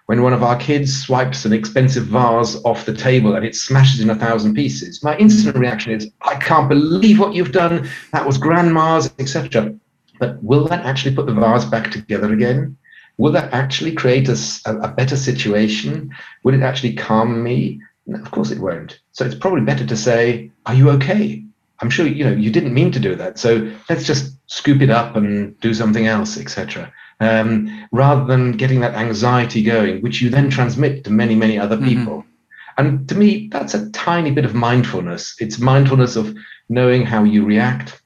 when 0.06 0.22
one 0.22 0.32
of 0.32 0.42
our 0.42 0.56
kids 0.56 1.02
swipes 1.02 1.44
an 1.44 1.52
expensive 1.52 2.06
vase 2.06 2.56
off 2.64 2.86
the 2.86 2.94
table 2.94 3.34
and 3.34 3.44
it 3.44 3.56
smashes 3.56 4.00
in 4.00 4.08
a 4.08 4.14
thousand 4.14 4.54
pieces, 4.54 5.02
my 5.02 5.16
instant 5.18 5.56
mm. 5.56 5.60
reaction 5.60 5.92
is, 5.92 6.10
I 6.22 6.36
can't 6.36 6.68
believe 6.68 7.18
what 7.18 7.34
you've 7.34 7.52
done. 7.52 7.88
That 8.12 8.26
was 8.26 8.38
grandma's, 8.38 9.12
etc. 9.18 9.74
But 10.20 10.42
will 10.42 10.66
that 10.68 10.86
actually 10.86 11.14
put 11.14 11.26
the 11.26 11.34
vase 11.34 11.64
back 11.64 11.90
together 11.90 12.32
again? 12.32 12.76
Will 13.18 13.32
that 13.32 13.52
actually 13.52 13.92
create 13.92 14.28
a, 14.28 14.36
a 14.66 14.88
better 14.88 15.16
situation? 15.16 16.14
Will 16.44 16.54
it 16.54 16.62
actually 16.62 16.94
calm 16.94 17.42
me? 17.42 17.80
No, 18.06 18.20
of 18.20 18.30
course 18.30 18.50
it 18.50 18.60
won't. 18.60 19.00
So 19.12 19.24
it's 19.24 19.34
probably 19.34 19.62
better 19.62 19.86
to 19.86 19.96
say, 19.96 20.50
Are 20.66 20.74
you 20.74 20.90
okay? 20.90 21.42
I'm 21.80 21.90
sure 21.90 22.06
you 22.06 22.24
know 22.24 22.32
you 22.32 22.50
didn't 22.50 22.72
mean 22.72 22.92
to 22.92 23.00
do 23.00 23.14
that. 23.16 23.38
So 23.38 23.70
let's 23.90 24.06
just 24.06 24.34
scoop 24.46 24.80
it 24.80 24.90
up 24.90 25.16
and 25.16 25.58
do 25.60 25.74
something 25.74 26.06
else, 26.06 26.38
etc. 26.38 26.92
Um, 27.18 27.88
rather 27.92 28.24
than 28.26 28.52
getting 28.52 28.80
that 28.80 28.94
anxiety 28.94 29.62
going, 29.62 30.02
which 30.02 30.20
you 30.20 30.28
then 30.28 30.50
transmit 30.50 31.04
to 31.04 31.10
many, 31.10 31.34
many 31.34 31.58
other 31.58 31.76
mm-hmm. 31.76 31.88
people. 31.88 32.18
Mm-hmm. 32.18 32.30
And 32.78 33.08
to 33.08 33.14
me, 33.14 33.48
that's 33.50 33.72
a 33.72 33.90
tiny 33.92 34.30
bit 34.30 34.44
of 34.44 34.54
mindfulness. 34.54 35.34
It's 35.40 35.58
mindfulness 35.58 36.16
of 36.16 36.36
knowing 36.68 37.06
how 37.06 37.24
you 37.24 37.44
react 37.44 38.02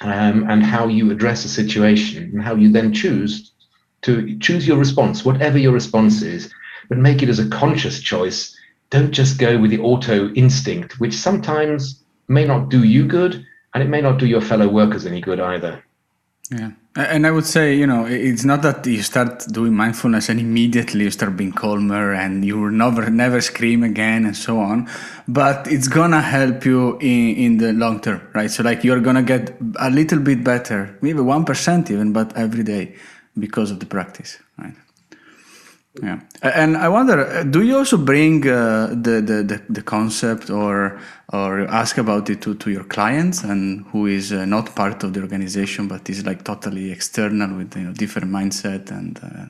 um, 0.00 0.48
and 0.48 0.62
how 0.62 0.88
you 0.88 1.10
address 1.10 1.44
a 1.44 1.48
situation 1.48 2.30
and 2.32 2.42
how 2.42 2.54
you 2.54 2.72
then 2.72 2.92
choose 2.92 3.52
to 4.02 4.38
choose 4.38 4.66
your 4.66 4.76
response, 4.76 5.24
whatever 5.24 5.58
your 5.58 5.72
response 5.72 6.22
is, 6.22 6.52
but 6.88 6.98
make 6.98 7.22
it 7.22 7.28
as 7.28 7.38
a 7.38 7.48
conscious 7.48 8.00
choice. 8.00 8.54
Don't 8.90 9.12
just 9.12 9.38
go 9.38 9.58
with 9.58 9.70
the 9.70 9.80
auto 9.80 10.32
instinct, 10.34 11.00
which 11.00 11.14
sometimes 11.14 12.02
may 12.28 12.44
not 12.44 12.68
do 12.68 12.84
you 12.84 13.06
good 13.06 13.44
and 13.72 13.82
it 13.82 13.88
may 13.88 14.00
not 14.00 14.18
do 14.18 14.26
your 14.26 14.42
fellow 14.42 14.68
workers 14.68 15.06
any 15.06 15.20
good 15.20 15.40
either. 15.40 15.82
Yeah. 16.50 16.72
And 16.96 17.26
I 17.26 17.30
would 17.32 17.46
say, 17.46 17.74
you 17.74 17.86
know, 17.86 18.04
it's 18.06 18.44
not 18.44 18.62
that 18.62 18.86
you 18.86 19.02
start 19.02 19.46
doing 19.50 19.74
mindfulness 19.74 20.28
and 20.28 20.38
immediately 20.38 21.04
you 21.04 21.10
start 21.10 21.36
being 21.36 21.52
calmer 21.52 22.12
and 22.12 22.44
you 22.44 22.60
will 22.60 22.70
never 22.70 23.10
never 23.10 23.40
scream 23.40 23.82
again 23.82 24.24
and 24.26 24.36
so 24.36 24.60
on. 24.60 24.88
But 25.26 25.66
it's 25.66 25.88
gonna 25.88 26.20
help 26.20 26.64
you 26.64 26.98
in, 26.98 27.36
in 27.36 27.56
the 27.56 27.72
long 27.72 28.00
term, 28.00 28.20
right? 28.34 28.50
So 28.50 28.62
like 28.62 28.84
you're 28.84 29.00
gonna 29.00 29.22
get 29.24 29.56
a 29.80 29.90
little 29.90 30.20
bit 30.20 30.44
better, 30.44 30.96
maybe 31.00 31.20
one 31.20 31.44
percent 31.44 31.90
even, 31.90 32.12
but 32.12 32.36
every 32.36 32.62
day 32.62 32.94
because 33.36 33.72
of 33.72 33.80
the 33.80 33.86
practice, 33.86 34.38
right? 34.58 34.74
Yeah, 36.02 36.20
and 36.42 36.76
I 36.76 36.88
wonder, 36.88 37.44
do 37.44 37.62
you 37.62 37.78
also 37.78 37.96
bring 37.96 38.48
uh, 38.48 38.88
the, 38.88 39.20
the, 39.20 39.44
the 39.44 39.62
the 39.68 39.82
concept 39.82 40.50
or 40.50 40.98
or 41.32 41.60
ask 41.68 41.98
about 41.98 42.28
it 42.30 42.42
to, 42.42 42.56
to 42.56 42.70
your 42.70 42.82
clients 42.82 43.44
and 43.44 43.86
who 43.92 44.06
is 44.06 44.32
uh, 44.32 44.44
not 44.44 44.74
part 44.74 45.04
of 45.04 45.12
the 45.12 45.20
organization 45.20 45.86
but 45.86 46.10
is 46.10 46.26
like 46.26 46.42
totally 46.42 46.90
external 46.90 47.56
with 47.56 47.76
you 47.76 47.84
know 47.84 47.92
different 47.92 48.28
mindset 48.28 48.90
and. 48.90 49.20
Uh, 49.22 49.46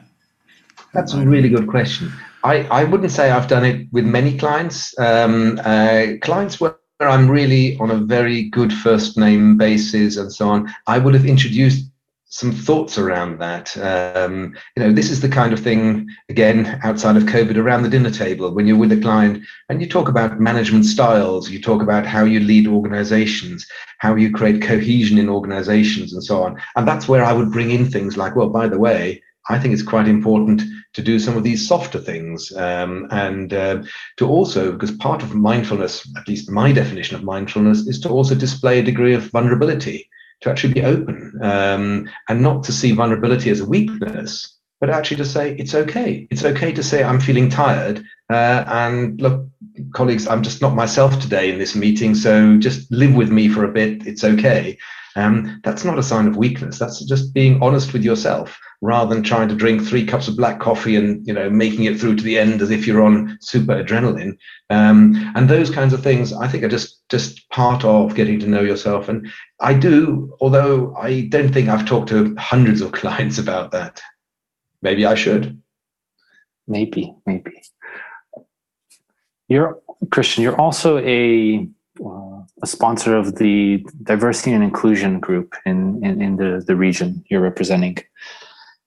That's 0.93 1.15
a 1.15 1.27
really 1.27 1.49
good 1.49 1.67
question. 1.67 2.13
I, 2.45 2.65
I 2.65 2.85
wouldn't 2.85 3.11
say 3.11 3.31
I've 3.31 3.49
done 3.49 3.65
it 3.65 3.89
with 3.91 4.05
many 4.05 4.37
clients. 4.37 4.97
Um, 4.99 5.59
uh, 5.65 6.21
clients 6.21 6.61
where 6.61 6.77
I'm 7.01 7.29
really 7.29 7.79
on 7.79 7.91
a 7.91 7.97
very 7.97 8.51
good 8.51 8.73
first 8.73 9.17
name 9.17 9.57
basis 9.57 10.19
and 10.19 10.31
so 10.31 10.49
on, 10.51 10.73
I 10.87 10.99
would 10.99 11.15
have 11.15 11.25
introduced 11.25 11.91
some 12.35 12.51
thoughts 12.51 12.99
around 12.99 13.39
that. 13.39 13.77
Um, 13.77 14.57
you 14.77 14.83
know, 14.83 14.91
this 14.91 15.09
is 15.09 15.21
the 15.21 15.29
kind 15.29 15.53
of 15.53 15.61
thing, 15.61 16.09
again, 16.29 16.81
outside 16.83 17.17
of 17.17 17.23
COVID, 17.23 17.57
around 17.57 17.85
the 17.85 17.89
dinner 17.89 18.11
table, 18.11 18.53
when 18.53 18.67
you're 18.67 18.77
with 18.77 18.91
a 18.91 19.01
client 19.01 19.45
and 19.69 19.81
you 19.81 19.89
talk 19.89 20.09
about 20.09 20.41
management 20.41 20.85
styles, 20.85 21.49
you 21.49 21.63
talk 21.63 21.81
about 21.81 22.05
how 22.05 22.25
you 22.25 22.41
lead 22.41 22.67
organizations, 22.67 23.65
how 23.99 24.17
you 24.17 24.33
create 24.33 24.61
cohesion 24.61 25.17
in 25.17 25.29
organizations, 25.29 26.13
and 26.13 26.25
so 26.25 26.43
on. 26.43 26.61
And 26.75 26.89
that's 26.89 27.07
where 27.07 27.25
I 27.25 27.33
would 27.33 27.53
bring 27.53 27.71
in 27.71 27.89
things 27.89 28.17
like, 28.17 28.35
well, 28.35 28.49
by 28.49 28.67
the 28.67 28.81
way, 28.81 29.23
I 29.49 29.61
think 29.61 29.73
it's 29.73 29.83
quite 29.85 30.09
important 30.09 30.61
to 30.95 31.03
do 31.03 31.21
some 31.21 31.37
of 31.37 31.45
these 31.45 31.69
softer 31.69 32.01
things 32.01 32.51
um, 32.57 33.07
and 33.13 33.55
uh, 33.55 33.85
to 34.17 34.27
also, 34.27 34.73
because 34.73 34.91
part 34.91 35.23
of 35.23 35.37
mindfulness, 35.37 36.11
at 36.17 36.27
least 36.27 36.51
my 36.51 36.73
definition 36.73 37.15
of 37.15 37.23
mindfulness, 37.23 37.87
is 37.87 38.01
to 38.01 38.09
also 38.09 38.35
display 38.35 38.81
a 38.81 38.83
degree 38.83 39.15
of 39.15 39.31
vulnerability 39.31 40.09
to 40.41 40.51
actually 40.51 40.75
be 40.75 40.83
open 40.83 41.39
um, 41.43 42.09
and 42.29 42.43
not 42.43 42.65
to 42.65 42.73
see 42.73 42.93
vulnerability 42.93 43.51
as 43.51 43.61
a 43.61 43.67
weakness, 43.67 44.59
but 44.81 44.91
actually 44.91 45.17
to 45.19 45.25
say 45.25 45.55
it's 45.57 45.75
okay. 45.75 46.27
It's 46.31 46.45
okay 46.45 46.73
to 46.73 46.83
say 46.83 47.03
I'm 47.03 47.21
feeling 47.21 47.49
tired. 47.49 48.03
Uh, 48.31 48.65
and 48.67 49.21
look, 49.21 49.47
colleagues, 49.95 50.27
I'm 50.27 50.43
just 50.43 50.61
not 50.61 50.75
myself 50.75 51.19
today 51.21 51.51
in 51.53 51.59
this 51.59 51.75
meeting, 51.75 52.15
so 52.15 52.59
just 52.59 52.91
live 52.91 53.15
with 53.15 53.31
me 53.31 53.49
for 53.49 53.65
a 53.65 53.73
bit. 53.73 54.07
It's 54.07 54.25
okay. 54.25 54.77
Um, 55.17 55.61
that's 55.63 55.85
not 55.85 55.99
a 55.99 56.03
sign 56.03 56.27
of 56.27 56.37
weakness. 56.37 56.79
That's 56.79 57.05
just 57.05 57.33
being 57.35 57.63
honest 57.63 57.93
with 57.93 58.05
yourself 58.05 58.59
rather 58.81 59.15
than 59.15 59.25
trying 59.25 59.49
to 59.49 59.55
drink 59.55 59.83
three 59.83 60.05
cups 60.05 60.29
of 60.29 60.37
black 60.37 60.61
coffee 60.61 60.97
and 60.97 61.27
you 61.27 61.33
know 61.33 61.49
making 61.51 61.85
it 61.85 61.99
through 61.99 62.17
to 62.17 62.25
the 62.25 62.39
end 62.39 62.61
as 62.63 62.71
if 62.71 62.87
you're 62.87 63.03
on 63.03 63.39
super 63.41 63.83
adrenaline. 63.83 64.37
Um, 64.71 65.33
and 65.35 65.49
those 65.49 65.71
kinds 65.71 65.93
of 65.93 66.03
things, 66.03 66.33
I 66.33 66.49
think, 66.49 66.65
are 66.65 66.69
just 66.69 67.09
just 67.09 67.49
part 67.51 67.85
of 67.85 68.15
getting 68.15 68.39
to 68.41 68.47
know 68.47 68.63
yourself. 68.63 69.09
And 69.09 69.31
I 69.61 69.75
do, 69.75 70.37
although 70.41 70.95
I 70.97 71.23
don't 71.23 71.53
think 71.53 71.69
I've 71.69 71.87
talked 71.87 72.09
to 72.11 72.35
hundreds 72.37 72.81
of 72.81 72.93
clients 73.01 73.39
about 73.39 73.71
that. 73.73 74.01
Maybe 74.83 75.07
I 75.07 75.15
should. 75.15 75.61
Maybe, 76.67 77.15
maybe. 77.27 77.63
You're 79.49 79.79
Christian. 80.11 80.43
You're 80.43 80.61
also 80.61 80.99
a 80.99 81.69
uh, 82.05 82.35
a 82.63 82.67
sponsor 82.67 83.17
of 83.17 83.37
the 83.37 83.85
diversity 84.03 84.53
and 84.53 84.65
inclusion 84.65 85.21
group 85.21 85.55
in, 85.67 86.05
in, 86.05 86.21
in 86.21 86.37
the, 86.37 86.63
the 86.67 86.77
region 86.77 87.25
you're 87.29 87.41
representing. 87.41 87.99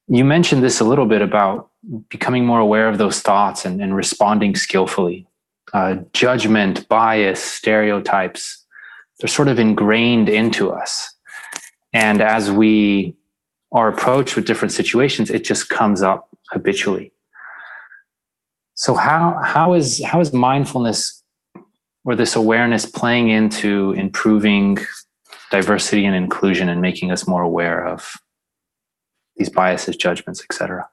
You 0.07 0.23
mentioned 0.23 0.63
this 0.63 0.79
a 0.79 0.85
little 0.85 1.05
bit 1.05 1.21
about 1.21 1.69
becoming 2.09 2.45
more 2.45 2.59
aware 2.59 2.87
of 2.87 2.97
those 2.97 3.21
thoughts 3.21 3.65
and, 3.65 3.81
and 3.81 3.95
responding 3.95 4.55
skillfully. 4.55 5.27
Uh, 5.73 5.97
judgment, 6.13 6.87
bias, 6.87 7.43
stereotypes, 7.43 8.65
they're 9.19 9.27
sort 9.27 9.49
of 9.49 9.59
ingrained 9.59 10.29
into 10.29 10.71
us. 10.71 11.13
And 11.93 12.21
as 12.21 12.51
we 12.51 13.15
are 13.71 13.89
approached 13.89 14.35
with 14.35 14.45
different 14.45 14.71
situations, 14.71 15.29
it 15.29 15.43
just 15.43 15.69
comes 15.69 16.01
up 16.01 16.29
habitually. 16.51 17.11
So 18.75 18.93
how 18.93 19.39
how 19.43 19.73
is 19.73 20.03
how 20.03 20.21
is 20.21 20.31
mindfulness 20.31 21.23
or 22.05 22.15
this 22.15 22.35
awareness 22.35 22.85
playing 22.85 23.29
into 23.29 23.91
improving 23.93 24.77
diversity 25.51 26.05
and 26.05 26.15
inclusion 26.15 26.69
and 26.69 26.81
making 26.81 27.11
us 27.11 27.27
more 27.27 27.41
aware 27.41 27.85
of 27.85 28.13
these 29.37 29.49
biases, 29.49 29.95
judgments, 29.95 30.43
etc. 30.43 30.87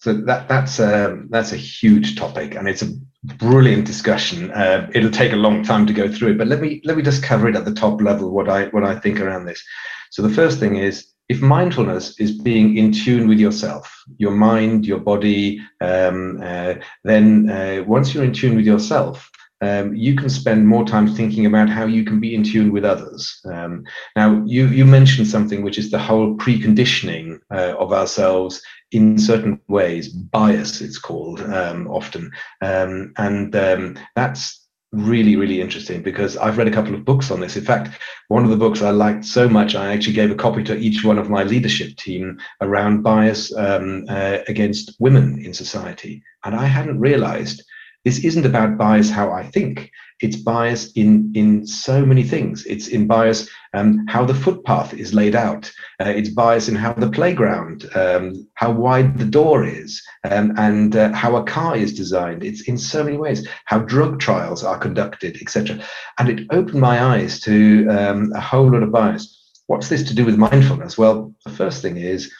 So 0.00 0.12
that 0.12 0.48
that's 0.48 0.78
a 0.80 1.22
that's 1.30 1.52
a 1.52 1.56
huge 1.56 2.16
topic, 2.16 2.54
and 2.54 2.68
it's 2.68 2.82
a 2.82 2.92
brilliant 3.24 3.86
discussion. 3.86 4.50
Uh, 4.50 4.90
it'll 4.94 5.10
take 5.10 5.32
a 5.32 5.36
long 5.36 5.64
time 5.64 5.86
to 5.86 5.94
go 5.94 6.12
through 6.12 6.32
it, 6.32 6.38
but 6.38 6.46
let 6.46 6.60
me 6.60 6.82
let 6.84 6.96
me 6.96 7.02
just 7.02 7.22
cover 7.22 7.48
it 7.48 7.56
at 7.56 7.64
the 7.64 7.72
top 7.72 8.02
level. 8.02 8.30
What 8.30 8.48
I 8.48 8.66
what 8.66 8.84
I 8.84 8.98
think 8.98 9.18
around 9.20 9.46
this. 9.46 9.62
So 10.10 10.20
the 10.20 10.28
first 10.28 10.60
thing 10.60 10.76
is 10.76 11.08
if 11.28 11.40
mindfulness 11.40 12.20
is 12.20 12.32
being 12.32 12.76
in 12.76 12.92
tune 12.92 13.28
with 13.28 13.38
yourself, 13.38 13.90
your 14.18 14.32
mind, 14.32 14.84
your 14.84 14.98
body, 14.98 15.58
um, 15.80 16.38
uh, 16.42 16.74
then 17.04 17.48
uh, 17.48 17.82
once 17.86 18.12
you're 18.12 18.24
in 18.24 18.34
tune 18.34 18.56
with 18.56 18.66
yourself, 18.66 19.30
um, 19.64 19.94
you 19.94 20.14
can 20.14 20.28
spend 20.28 20.66
more 20.66 20.84
time 20.84 21.08
thinking 21.08 21.46
about 21.46 21.68
how 21.68 21.86
you 21.86 22.04
can 22.04 22.20
be 22.20 22.34
in 22.34 22.42
tune 22.42 22.70
with 22.72 22.84
others. 22.84 23.40
Um, 23.44 23.84
now, 24.16 24.42
you, 24.44 24.66
you 24.68 24.84
mentioned 24.84 25.28
something 25.28 25.62
which 25.62 25.78
is 25.78 25.90
the 25.90 25.98
whole 25.98 26.36
preconditioning 26.36 27.38
uh, 27.50 27.74
of 27.78 27.92
ourselves 27.92 28.62
in 28.92 29.18
certain 29.18 29.60
ways, 29.68 30.08
bias, 30.08 30.80
it's 30.80 30.98
called 30.98 31.40
um, 31.40 31.88
often. 31.88 32.30
Um, 32.60 33.12
and 33.16 33.56
um, 33.56 33.98
that's 34.14 34.64
really, 34.92 35.36
really 35.36 35.60
interesting 35.60 36.02
because 36.02 36.36
I've 36.36 36.58
read 36.58 36.68
a 36.68 36.72
couple 36.72 36.94
of 36.94 37.04
books 37.04 37.30
on 37.30 37.40
this. 37.40 37.56
In 37.56 37.64
fact, 37.64 37.98
one 38.28 38.44
of 38.44 38.50
the 38.50 38.56
books 38.56 38.82
I 38.82 38.90
liked 38.90 39.24
so 39.24 39.48
much, 39.48 39.74
I 39.74 39.92
actually 39.92 40.14
gave 40.14 40.30
a 40.30 40.36
copy 40.36 40.62
to 40.64 40.76
each 40.76 41.04
one 41.04 41.18
of 41.18 41.30
my 41.30 41.42
leadership 41.42 41.96
team 41.96 42.38
around 42.60 43.02
bias 43.02 43.54
um, 43.56 44.04
uh, 44.08 44.38
against 44.46 44.94
women 45.00 45.38
in 45.44 45.52
society. 45.52 46.22
And 46.44 46.54
I 46.54 46.66
hadn't 46.66 47.00
realized 47.00 47.62
this 48.04 48.18
isn't 48.24 48.46
about 48.46 48.76
bias 48.76 49.10
how 49.10 49.32
I 49.32 49.44
think. 49.44 49.90
It's 50.20 50.36
bias 50.36 50.92
in 50.92 51.32
in 51.34 51.66
so 51.66 52.04
many 52.04 52.22
things. 52.22 52.64
It's 52.66 52.88
in 52.88 53.06
bias 53.06 53.48
um, 53.72 54.06
how 54.08 54.24
the 54.24 54.34
footpath 54.34 54.94
is 54.94 55.14
laid 55.14 55.34
out. 55.34 55.72
Uh, 56.00 56.10
it's 56.10 56.28
bias 56.28 56.68
in 56.68 56.76
how 56.76 56.92
the 56.92 57.10
playground, 57.10 57.86
um, 57.96 58.46
how 58.54 58.70
wide 58.70 59.18
the 59.18 59.24
door 59.24 59.64
is, 59.64 60.02
um, 60.30 60.54
and 60.56 60.94
uh, 60.94 61.12
how 61.12 61.36
a 61.36 61.44
car 61.44 61.76
is 61.76 61.92
designed. 61.92 62.44
It's 62.44 62.68
in 62.68 62.78
so 62.78 63.02
many 63.02 63.16
ways. 63.16 63.48
How 63.64 63.80
drug 63.80 64.20
trials 64.20 64.62
are 64.62 64.78
conducted, 64.78 65.38
etc. 65.40 65.82
And 66.18 66.28
it 66.28 66.46
opened 66.50 66.80
my 66.80 67.02
eyes 67.02 67.40
to 67.40 67.88
um, 67.88 68.32
a 68.34 68.40
whole 68.40 68.70
lot 68.70 68.82
of 68.82 68.92
bias. 68.92 69.40
What's 69.66 69.88
this 69.88 70.04
to 70.04 70.14
do 70.14 70.24
with 70.24 70.36
mindfulness? 70.36 70.98
Well, 70.98 71.34
the 71.44 71.52
first 71.52 71.80
thing 71.80 71.96
is 71.96 72.30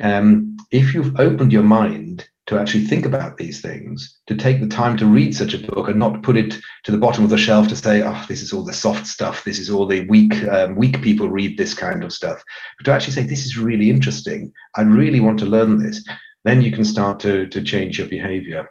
um, 0.00 0.56
if 0.70 0.94
you've 0.94 1.18
opened 1.18 1.52
your 1.52 1.62
mind 1.62 2.28
to 2.46 2.58
actually 2.58 2.84
think 2.84 3.06
about 3.06 3.36
these 3.36 3.60
things, 3.60 4.18
to 4.26 4.34
take 4.34 4.60
the 4.60 4.66
time 4.66 4.96
to 4.96 5.06
read 5.06 5.34
such 5.34 5.54
a 5.54 5.58
book 5.58 5.88
and 5.88 5.98
not 5.98 6.22
put 6.22 6.36
it 6.36 6.58
to 6.82 6.90
the 6.90 6.98
bottom 6.98 7.22
of 7.22 7.30
the 7.30 7.38
shelf 7.38 7.68
to 7.68 7.76
say, 7.76 8.02
oh, 8.02 8.24
this 8.28 8.42
is 8.42 8.52
all 8.52 8.64
the 8.64 8.72
soft 8.72 9.06
stuff, 9.06 9.44
this 9.44 9.60
is 9.60 9.70
all 9.70 9.86
the 9.86 10.06
weak, 10.08 10.42
um, 10.48 10.74
weak 10.74 11.00
people 11.02 11.28
read 11.28 11.56
this 11.56 11.72
kind 11.72 12.02
of 12.02 12.12
stuff, 12.12 12.42
but 12.78 12.84
to 12.84 12.92
actually 12.92 13.12
say, 13.12 13.22
this 13.22 13.46
is 13.46 13.56
really 13.58 13.90
interesting, 13.90 14.52
I 14.74 14.82
really 14.82 15.20
want 15.20 15.38
to 15.40 15.46
learn 15.46 15.78
this, 15.78 16.04
then 16.44 16.62
you 16.62 16.72
can 16.72 16.84
start 16.84 17.20
to, 17.20 17.46
to 17.46 17.62
change 17.62 17.98
your 17.98 18.08
behavior. 18.08 18.68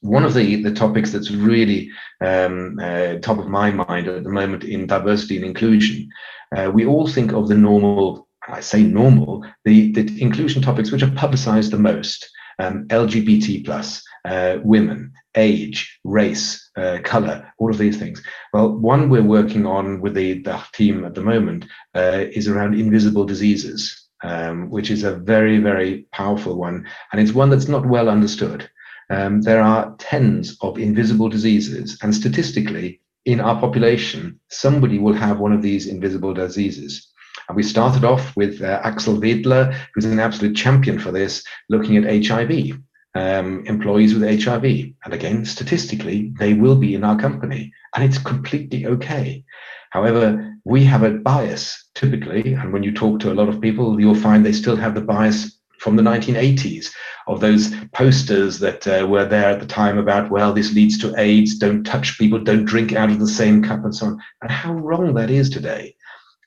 One 0.00 0.24
of 0.24 0.34
the, 0.34 0.60
the 0.62 0.72
topics 0.72 1.12
that's 1.12 1.30
really 1.30 1.90
um, 2.20 2.80
uh, 2.82 3.16
top 3.16 3.38
of 3.38 3.46
my 3.46 3.70
mind 3.70 4.08
at 4.08 4.24
the 4.24 4.30
moment 4.30 4.64
in 4.64 4.88
diversity 4.88 5.36
and 5.36 5.44
inclusion, 5.44 6.08
uh, 6.56 6.70
we 6.74 6.86
all 6.86 7.06
think 7.06 7.32
of 7.32 7.46
the 7.46 7.54
normal, 7.54 8.26
I 8.48 8.60
say 8.60 8.82
normal, 8.82 9.44
the, 9.64 9.92
the 9.92 10.20
inclusion 10.20 10.60
topics 10.60 10.90
which 10.90 11.04
are 11.04 11.10
publicized 11.12 11.70
the 11.70 11.78
most 11.78 12.28
um, 12.60 12.86
LGBT 12.88 13.64
plus, 13.64 14.02
uh, 14.24 14.58
women, 14.62 15.12
age, 15.34 15.98
race, 16.04 16.70
uh, 16.76 16.98
color, 17.04 17.52
all 17.58 17.70
of 17.70 17.78
these 17.78 17.98
things. 17.98 18.22
Well, 18.52 18.76
one 18.76 19.08
we're 19.08 19.22
working 19.22 19.66
on 19.66 20.00
with 20.00 20.14
the, 20.14 20.42
the 20.42 20.62
team 20.72 21.04
at 21.04 21.14
the 21.14 21.22
moment 21.22 21.66
uh, 21.94 22.24
is 22.32 22.48
around 22.48 22.74
invisible 22.74 23.24
diseases, 23.24 24.08
um, 24.22 24.70
which 24.70 24.90
is 24.90 25.04
a 25.04 25.16
very, 25.16 25.58
very 25.58 26.06
powerful 26.12 26.56
one. 26.56 26.86
And 27.12 27.20
it's 27.20 27.32
one 27.32 27.50
that's 27.50 27.68
not 27.68 27.86
well 27.86 28.08
understood. 28.08 28.68
Um, 29.08 29.42
there 29.42 29.62
are 29.62 29.94
tens 29.98 30.56
of 30.60 30.78
invisible 30.78 31.28
diseases, 31.28 31.98
and 32.02 32.14
statistically, 32.14 33.00
in 33.24 33.40
our 33.40 33.58
population, 33.60 34.38
somebody 34.48 34.98
will 34.98 35.12
have 35.14 35.40
one 35.40 35.52
of 35.52 35.62
these 35.62 35.86
invisible 35.86 36.32
diseases. 36.32 37.09
And 37.50 37.56
we 37.56 37.64
started 37.64 38.04
off 38.04 38.36
with 38.36 38.62
uh, 38.62 38.80
Axel 38.84 39.16
Wedler, 39.16 39.76
who's 39.92 40.04
an 40.04 40.20
absolute 40.20 40.54
champion 40.54 41.00
for 41.00 41.10
this, 41.10 41.42
looking 41.68 41.96
at 41.96 42.24
HIV 42.24 42.78
um, 43.16 43.66
employees 43.66 44.14
with 44.14 44.44
HIV. 44.44 44.64
And 45.04 45.12
again, 45.12 45.44
statistically, 45.44 46.32
they 46.38 46.54
will 46.54 46.76
be 46.76 46.94
in 46.94 47.02
our 47.02 47.18
company, 47.18 47.72
and 47.96 48.04
it's 48.04 48.18
completely 48.18 48.86
okay. 48.86 49.44
However, 49.90 50.56
we 50.64 50.84
have 50.84 51.02
a 51.02 51.10
bias 51.10 51.88
typically, 51.96 52.54
and 52.54 52.72
when 52.72 52.84
you 52.84 52.94
talk 52.94 53.18
to 53.18 53.32
a 53.32 53.34
lot 53.34 53.48
of 53.48 53.60
people, 53.60 54.00
you'll 54.00 54.14
find 54.14 54.46
they 54.46 54.52
still 54.52 54.76
have 54.76 54.94
the 54.94 55.00
bias 55.00 55.58
from 55.80 55.96
the 55.96 56.04
1980s 56.04 56.92
of 57.26 57.40
those 57.40 57.74
posters 57.92 58.60
that 58.60 58.86
uh, 58.86 59.08
were 59.08 59.24
there 59.24 59.46
at 59.46 59.58
the 59.58 59.66
time 59.66 59.98
about, 59.98 60.30
well, 60.30 60.52
this 60.52 60.72
leads 60.72 60.98
to 60.98 61.18
AIDS, 61.18 61.58
don't 61.58 61.82
touch 61.82 62.16
people, 62.16 62.38
don't 62.38 62.64
drink 62.64 62.92
out 62.92 63.10
of 63.10 63.18
the 63.18 63.26
same 63.26 63.60
cup, 63.60 63.82
and 63.82 63.92
so 63.92 64.06
on. 64.06 64.20
And 64.40 64.52
how 64.52 64.72
wrong 64.74 65.14
that 65.14 65.30
is 65.30 65.50
today. 65.50 65.96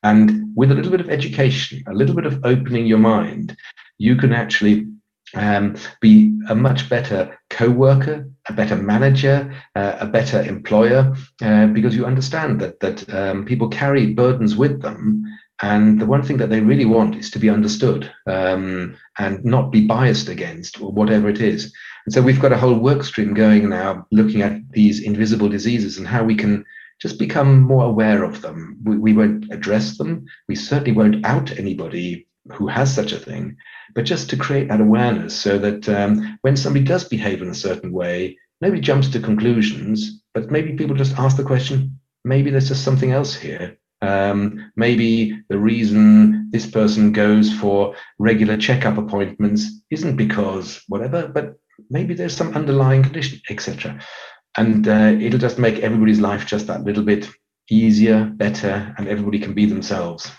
And 0.04 0.56
with 0.56 0.72
a 0.72 0.76
little 0.76 0.92
bit 0.92 1.02
of 1.02 1.10
education, 1.10 1.84
a 1.88 1.94
little 1.94 2.16
bit 2.16 2.26
of 2.26 2.44
opening 2.44 2.86
your 2.86 3.00
mind, 3.00 3.56
you 3.98 4.16
can 4.16 4.34
actually 4.34 4.88
um, 5.36 5.76
be 6.02 6.38
a 6.50 6.56
much 6.56 6.90
better 6.90 7.38
co-worker, 7.50 8.28
a 8.48 8.54
better 8.54 8.76
manager, 8.76 9.54
uh, 9.76 9.98
a 10.00 10.06
better 10.06 10.42
employer, 10.42 11.16
uh, 11.42 11.68
because 11.68 11.96
you 11.96 12.06
understand 12.06 12.60
that 12.62 12.80
that 12.82 13.14
um, 13.14 13.46
people 13.46 13.68
carry 13.70 14.14
burdens 14.14 14.56
with 14.56 14.82
them, 14.82 15.24
and 15.62 16.00
the 16.00 16.06
one 16.06 16.24
thing 16.24 16.38
that 16.38 16.50
they 16.50 16.60
really 16.60 16.86
want 16.86 17.16
is 17.16 17.32
to 17.32 17.40
be 17.40 17.50
understood 17.50 18.12
um, 18.28 18.96
and 19.18 19.44
not 19.46 19.72
be 19.72 19.88
biased 19.88 20.30
against 20.30 20.82
or 20.82 20.92
whatever 20.92 21.30
it 21.30 21.40
is. 21.40 21.74
And 22.06 22.14
so 22.14 22.22
we've 22.22 22.42
got 22.42 22.52
a 22.52 22.58
whole 22.58 22.78
work 22.78 23.04
stream 23.04 23.34
going 23.34 23.70
now, 23.70 24.06
looking 24.12 24.42
at 24.42 24.60
these 24.72 25.02
invisible 25.02 25.48
diseases 25.48 25.98
and 25.98 26.08
how 26.08 26.24
we 26.24 26.36
can 26.36 26.66
just 27.04 27.20
become 27.20 27.62
more 27.62 27.84
aware 27.84 28.24
of 28.24 28.42
them. 28.42 28.78
We, 28.86 28.98
we 28.98 29.14
won't 29.14 29.52
address 29.52 29.98
them. 29.98 30.26
We 30.48 30.56
certainly 30.56 30.94
won't 30.94 31.26
out 31.26 31.52
anybody 31.60 32.30
who 32.54 32.68
has 32.68 32.96
such 32.96 33.12
a 33.12 33.20
thing, 33.20 33.58
but 33.94 34.06
just 34.06 34.30
to 34.30 34.38
create 34.38 34.70
that 34.70 34.80
awareness 34.80 35.36
so 35.36 35.58
that 35.60 35.90
um, 35.90 36.40
when 36.44 36.56
somebody 36.56 36.86
does 36.86 37.04
behave 37.04 37.42
in 37.42 37.50
a 37.50 37.56
certain 37.68 37.92
way, 37.92 38.38
nobody 38.62 38.80
jumps 38.80 39.10
to 39.10 39.20
conclusions, 39.20 40.24
but 40.34 40.50
maybe 40.50 40.78
people 40.78 40.96
just 40.96 41.20
ask 41.20 41.36
the 41.36 41.44
question, 41.44 42.00
maybe 42.24 42.50
there's 42.50 42.70
just 42.70 42.86
something 42.86 43.12
else 43.12 43.36
here. 43.36 43.78
Um, 44.02 44.72
maybe 44.78 45.38
the 45.50 45.58
reason 45.58 46.50
this 46.52 46.70
person 46.70 47.12
goes 47.12 47.54
for 47.54 47.96
regular 48.18 48.56
checkup 48.56 48.98
appointments 48.98 49.70
isn't 49.92 50.16
because 50.16 50.82
whatever, 50.88 51.28
but 51.28 51.56
maybe 51.90 52.14
there's 52.14 52.36
some 52.36 52.54
underlying 52.56 53.04
condition, 53.04 53.42
etc. 53.50 54.00
And 54.58 54.88
uh, 54.88 55.16
it'll 55.20 55.40
just 55.40 55.58
make 55.58 55.80
everybody's 55.80 56.20
life 56.20 56.46
just 56.46 56.68
that 56.68 56.84
little 56.84 57.04
bit 57.04 57.30
easier, 57.70 58.26
better, 58.26 58.94
and 58.98 59.08
everybody 59.08 59.40
can 59.40 59.54
be 59.54 59.66
themselves. 59.66 60.30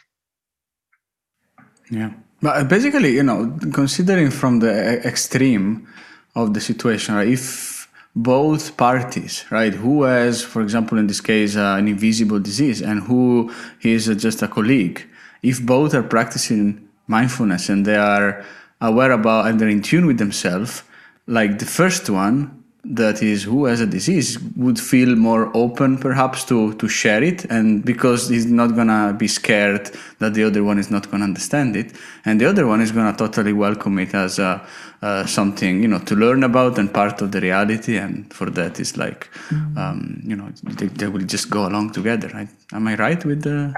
Yeah. 1.91 2.13
But 2.41 2.69
basically, 2.69 3.15
you 3.15 3.23
know, 3.23 3.59
considering 3.73 4.31
from 4.31 4.61
the 4.61 5.01
extreme 5.07 5.89
of 6.35 6.55
the 6.55 6.61
situation, 6.61 7.15
right, 7.15 7.29
if 7.29 7.89
both 8.15 8.77
parties, 8.77 9.45
right, 9.51 9.75
who 9.75 10.05
has, 10.05 10.43
for 10.43 10.63
example, 10.63 10.99
in 10.99 11.07
this 11.07 11.21
case, 11.21 11.57
uh, 11.57 11.77
an 11.79 11.89
invisible 11.89 12.39
disease 12.39 12.81
and 12.83 13.03
who 13.03 13.53
is 13.83 14.07
just 14.07 14.43
a 14.43 14.49
colleague, 14.49 15.07
if 15.43 15.65
both 15.65 15.95
are 15.95 16.03
practicing 16.03 16.89
mindfulness 17.07 17.69
and 17.69 17.85
they 17.85 17.97
are 17.97 18.45
aware 18.81 19.13
about 19.13 19.47
and 19.47 19.61
they're 19.61 19.69
in 19.69 19.83
tune 19.83 20.07
with 20.07 20.19
themselves, 20.19 20.83
like 21.27 21.59
the 21.59 21.67
first 21.67 22.09
one 22.09 22.64
that 22.85 23.23
is 23.23 23.43
who 23.43 23.65
has 23.65 23.81
a 23.81 23.87
disease 23.87 24.39
would 24.57 24.79
feel 24.79 25.17
more 25.17 25.51
open 25.57 25.97
perhaps 25.97 26.45
to 26.45 26.75
to 26.75 26.89
share 26.89 27.23
it. 27.23 27.45
And 27.47 27.85
because 27.85 28.29
he's 28.29 28.47
not 28.47 28.75
gonna 28.77 29.15
be 29.17 29.29
scared 29.29 29.91
that 30.19 30.35
the 30.35 30.45
other 30.45 30.63
one 30.63 30.79
is 30.79 30.91
not 30.91 31.11
gonna 31.11 31.25
understand 31.25 31.77
it. 31.77 31.93
And 32.25 32.41
the 32.41 32.47
other 32.47 32.67
one 32.67 32.81
is 32.81 32.93
gonna 32.93 33.17
totally 33.17 33.53
welcome 33.53 33.99
it 33.99 34.15
as 34.15 34.39
a, 34.39 34.67
uh, 35.03 35.27
something 35.27 35.83
you 35.83 35.89
know 35.89 35.99
to 36.01 36.15
learn 36.15 36.45
about 36.45 36.79
and 36.79 36.93
part 36.93 37.23
of 37.23 37.33
the 37.33 37.41
reality. 37.41 37.97
And 37.97 38.33
for 38.33 38.51
that 38.51 38.79
is 38.79 38.97
like 38.97 39.31
mm. 39.49 39.77
um, 39.79 40.21
you 40.25 40.37
know 40.37 40.51
they, 40.63 40.87
they, 40.87 41.09
will 41.09 41.25
just 41.25 41.51
go 41.51 41.67
along 41.67 41.93
together 41.93 42.29
right? 42.29 42.49
Am 42.73 42.89
i 42.89 42.95
right 42.97 43.25
with 43.25 43.43
the 43.43 43.75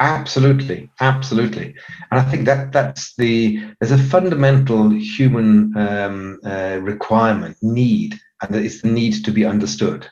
absolutely 0.00 0.90
absolutely. 1.00 1.74
And 2.10 2.20
i 2.20 2.22
think 2.22 2.46
that 2.46 2.72
that's 2.72 3.14
the 3.16 3.62
there's 3.80 3.92
a 3.92 3.98
fundamental 3.98 4.90
human 4.90 5.76
um, 5.76 6.40
uh, 6.44 6.78
requirement 6.80 7.56
need 7.62 8.18
and 8.42 8.56
it's 8.56 8.82
the 8.82 8.88
need 8.88 9.24
to 9.24 9.30
be 9.30 9.44
understood. 9.44 10.08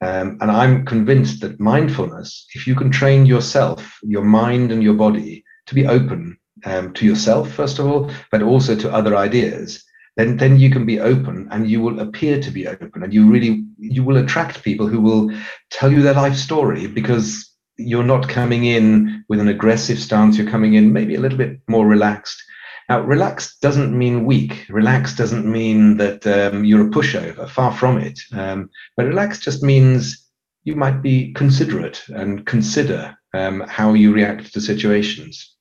Um, 0.00 0.38
and 0.40 0.50
i'm 0.50 0.84
convinced 0.84 1.40
that 1.40 1.60
mindfulness 1.60 2.46
if 2.54 2.66
you 2.66 2.74
can 2.74 2.90
train 2.90 3.26
yourself 3.26 3.98
your 4.02 4.24
mind 4.24 4.72
and 4.72 4.82
your 4.82 4.94
body 4.94 5.44
to 5.66 5.74
be 5.74 5.86
open 5.86 6.36
um, 6.66 6.92
to 6.94 7.06
yourself 7.06 7.50
first 7.50 7.78
of 7.78 7.86
all 7.86 8.10
but 8.30 8.42
also 8.42 8.74
to 8.74 8.92
other 8.92 9.16
ideas 9.16 9.84
then 10.16 10.36
then 10.36 10.58
you 10.58 10.70
can 10.70 10.86
be 10.86 11.00
open 11.00 11.48
and 11.50 11.68
you 11.68 11.80
will 11.80 12.00
appear 12.00 12.40
to 12.40 12.50
be 12.50 12.66
open. 12.68 13.02
And 13.02 13.12
you 13.12 13.28
really 13.28 13.64
you 13.78 14.04
will 14.04 14.16
attract 14.18 14.62
people 14.62 14.86
who 14.86 15.00
will 15.00 15.30
tell 15.70 15.90
you 15.92 16.02
their 16.02 16.14
life 16.14 16.36
story 16.36 16.86
because 16.86 17.50
you're 17.76 18.04
not 18.04 18.28
coming 18.28 18.64
in 18.64 19.24
with 19.28 19.40
an 19.40 19.48
aggressive 19.48 19.98
stance. 19.98 20.36
You're 20.36 20.50
coming 20.50 20.74
in 20.74 20.92
maybe 20.92 21.14
a 21.14 21.20
little 21.20 21.38
bit 21.38 21.60
more 21.68 21.86
relaxed. 21.86 22.42
Now, 22.88 23.00
relaxed 23.00 23.60
doesn't 23.60 23.96
mean 23.96 24.24
weak. 24.24 24.66
Relaxed 24.68 25.16
doesn't 25.16 25.50
mean 25.50 25.96
that 25.96 26.26
um, 26.26 26.64
you're 26.64 26.86
a 26.86 26.90
pushover. 26.90 27.48
Far 27.48 27.72
from 27.72 27.98
it. 27.98 28.20
Um, 28.32 28.70
but 28.96 29.06
relaxed 29.06 29.42
just 29.42 29.62
means 29.62 30.28
you 30.64 30.76
might 30.76 31.02
be 31.02 31.32
considerate 31.32 32.02
and 32.08 32.44
consider 32.46 33.16
um, 33.32 33.60
how 33.68 33.94
you 33.94 34.12
react 34.12 34.52
to 34.52 34.60
situations. 34.60 35.54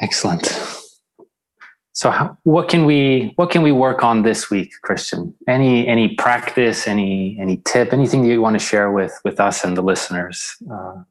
Excellent. 0.00 0.46
So, 1.98 2.12
how, 2.12 2.38
what 2.44 2.68
can 2.68 2.84
we 2.84 3.32
what 3.34 3.50
can 3.50 3.62
we 3.62 3.72
work 3.72 4.04
on 4.04 4.22
this 4.22 4.48
week, 4.48 4.70
Christian? 4.82 5.34
Any 5.48 5.88
any 5.88 6.14
practice, 6.14 6.86
any 6.86 7.36
any 7.40 7.56
tip, 7.64 7.92
anything 7.92 8.22
that 8.22 8.28
you 8.28 8.40
want 8.40 8.54
to 8.54 8.64
share 8.64 8.92
with 8.92 9.20
with 9.24 9.40
us 9.40 9.64
and 9.64 9.76
the 9.76 9.82
listeners? 9.82 10.54
Uh, 10.72 11.02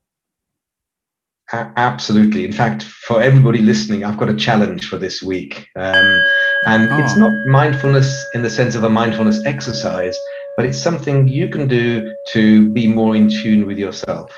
absolutely. 1.76 2.46
In 2.46 2.54
fact, 2.54 2.84
for 2.84 3.22
everybody 3.22 3.60
listening, 3.60 4.06
I've 4.06 4.16
got 4.16 4.30
a 4.30 4.34
challenge 4.34 4.88
for 4.88 4.98
this 4.98 5.22
week, 5.22 5.68
um, 5.76 6.22
and 6.68 6.90
oh. 6.90 7.00
it's 7.00 7.18
not 7.18 7.34
mindfulness 7.48 8.10
in 8.34 8.42
the 8.42 8.50
sense 8.50 8.74
of 8.74 8.86
a 8.86 8.90
mindfulness 8.90 9.46
exercise, 9.46 10.18
but 10.56 10.66
it's 10.66 10.82
something 10.82 11.28
you 11.28 11.50
can 11.50 11.68
do 11.68 12.16
to 12.32 12.70
be 12.70 12.88
more 12.88 13.14
in 13.14 13.30
tune 13.30 13.68
with 13.68 13.78
yourself. 13.78 14.32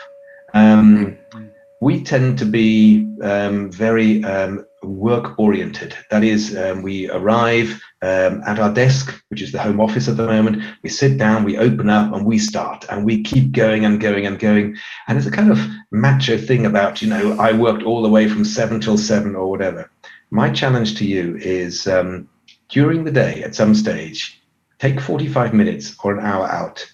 Um, 0.55 1.19
mm-hmm. 1.31 1.45
we 1.79 2.03
tend 2.03 2.39
to 2.39 2.45
be 2.45 3.07
um, 3.21 3.71
very 3.71 4.23
um, 4.23 4.65
work 4.84 5.38
oriented. 5.38 5.96
That 6.10 6.24
is, 6.24 6.56
um, 6.58 6.82
we 6.82 7.10
arrive 7.10 7.82
um, 8.02 8.42
at 8.46 8.60
our 8.60 8.74
desk, 8.74 9.22
which 9.30 9.42
is 9.42 9.52
the 9.52 9.62
home 9.62 9.80
office 9.80 10.08
at 10.08 10.18
the 10.18 10.26
moment. 10.26 10.63
We 10.84 10.89
sit 10.89 11.18
down, 11.18 11.44
we 11.44 11.58
open 11.58 11.89
up, 11.89 12.13
and 12.13 12.26
we 12.26 12.39
start, 12.39 12.86
and 12.89 13.06
we 13.06 13.24
keep 13.24 13.52
going 13.52 13.86
and 13.86 14.00
going 14.00 14.26
and 14.26 14.39
going. 14.39 14.78
And 15.08 15.18
it's 15.18 15.28
a 15.28 15.32
kind 15.32 15.52
of 15.52 15.60
macho 15.92 16.38
thing 16.38 16.65
about, 16.65 17.02
you 17.02 17.10
know, 17.10 17.38
I 17.39 17.52
worked 17.52 17.84
all 17.84 18.02
the 18.02 18.10
way 18.10 18.28
from 18.30 18.46
seven 18.46 18.80
till 18.80 18.98
seven 18.98 19.36
or 19.36 19.50
whatever. 19.50 19.92
My 20.32 20.50
challenge 20.50 20.96
to 20.96 21.06
you 21.06 21.38
is 21.38 21.88
um, 21.88 22.30
during 22.70 23.04
the 23.04 23.12
day 23.12 23.44
at 23.44 23.56
some 23.56 23.74
stage, 23.74 24.42
take 24.78 25.00
45 25.00 25.54
minutes 25.54 25.96
or 26.04 26.18
an 26.18 26.26
hour 26.26 26.48
out. 26.48 26.86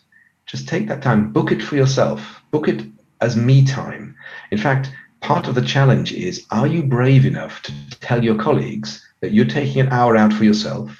Just 0.45 0.67
take 0.67 0.88
that 0.88 1.02
time, 1.02 1.32
book 1.32 1.52
it 1.52 1.62
for 1.62 1.76
yourself, 1.76 2.41
book 2.52 2.67
it 2.67 2.84
as 3.21 3.36
me 3.36 3.65
time. 3.65 4.15
In 4.52 4.58
fact, 4.58 4.91
part 5.25 5.47
of 5.47 5.55
the 5.55 5.61
challenge 5.61 6.13
is 6.13 6.45
are 6.51 6.67
you 6.67 6.83
brave 6.83 7.25
enough 7.25 7.59
to 7.63 7.71
tell 7.99 8.23
your 8.23 8.35
colleagues 8.35 9.03
that 9.21 9.31
you're 9.31 9.43
taking 9.45 9.81
an 9.81 9.89
hour 9.89 10.15
out 10.15 10.31
for 10.31 10.43
yourself? 10.43 10.95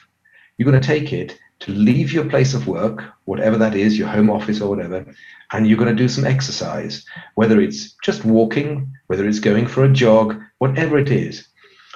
You're 0.58 0.70
going 0.70 0.82
to 0.82 0.88
take 0.88 1.14
it 1.14 1.38
to 1.60 1.72
leave 1.72 2.12
your 2.12 2.26
place 2.26 2.56
of 2.56 2.68
work, 2.68 3.04
whatever 3.26 3.56
that 3.58 3.76
is, 3.76 4.00
your 4.00 4.08
home 4.08 4.32
office 4.32 4.62
or 4.62 4.70
whatever, 4.70 5.06
and 5.52 5.68
you're 5.68 5.78
going 5.78 5.96
to 5.96 6.04
do 6.04 6.10
some 6.10 6.26
exercise, 6.26 7.06
whether 7.36 7.62
it's 7.62 7.94
just 8.04 8.26
walking, 8.26 8.92
whether 9.08 9.28
it's 9.28 9.40
going 9.40 9.68
for 9.68 9.84
a 9.84 9.94
jog, 9.94 10.42
whatever 10.58 10.98
it 10.98 11.12
is, 11.12 11.48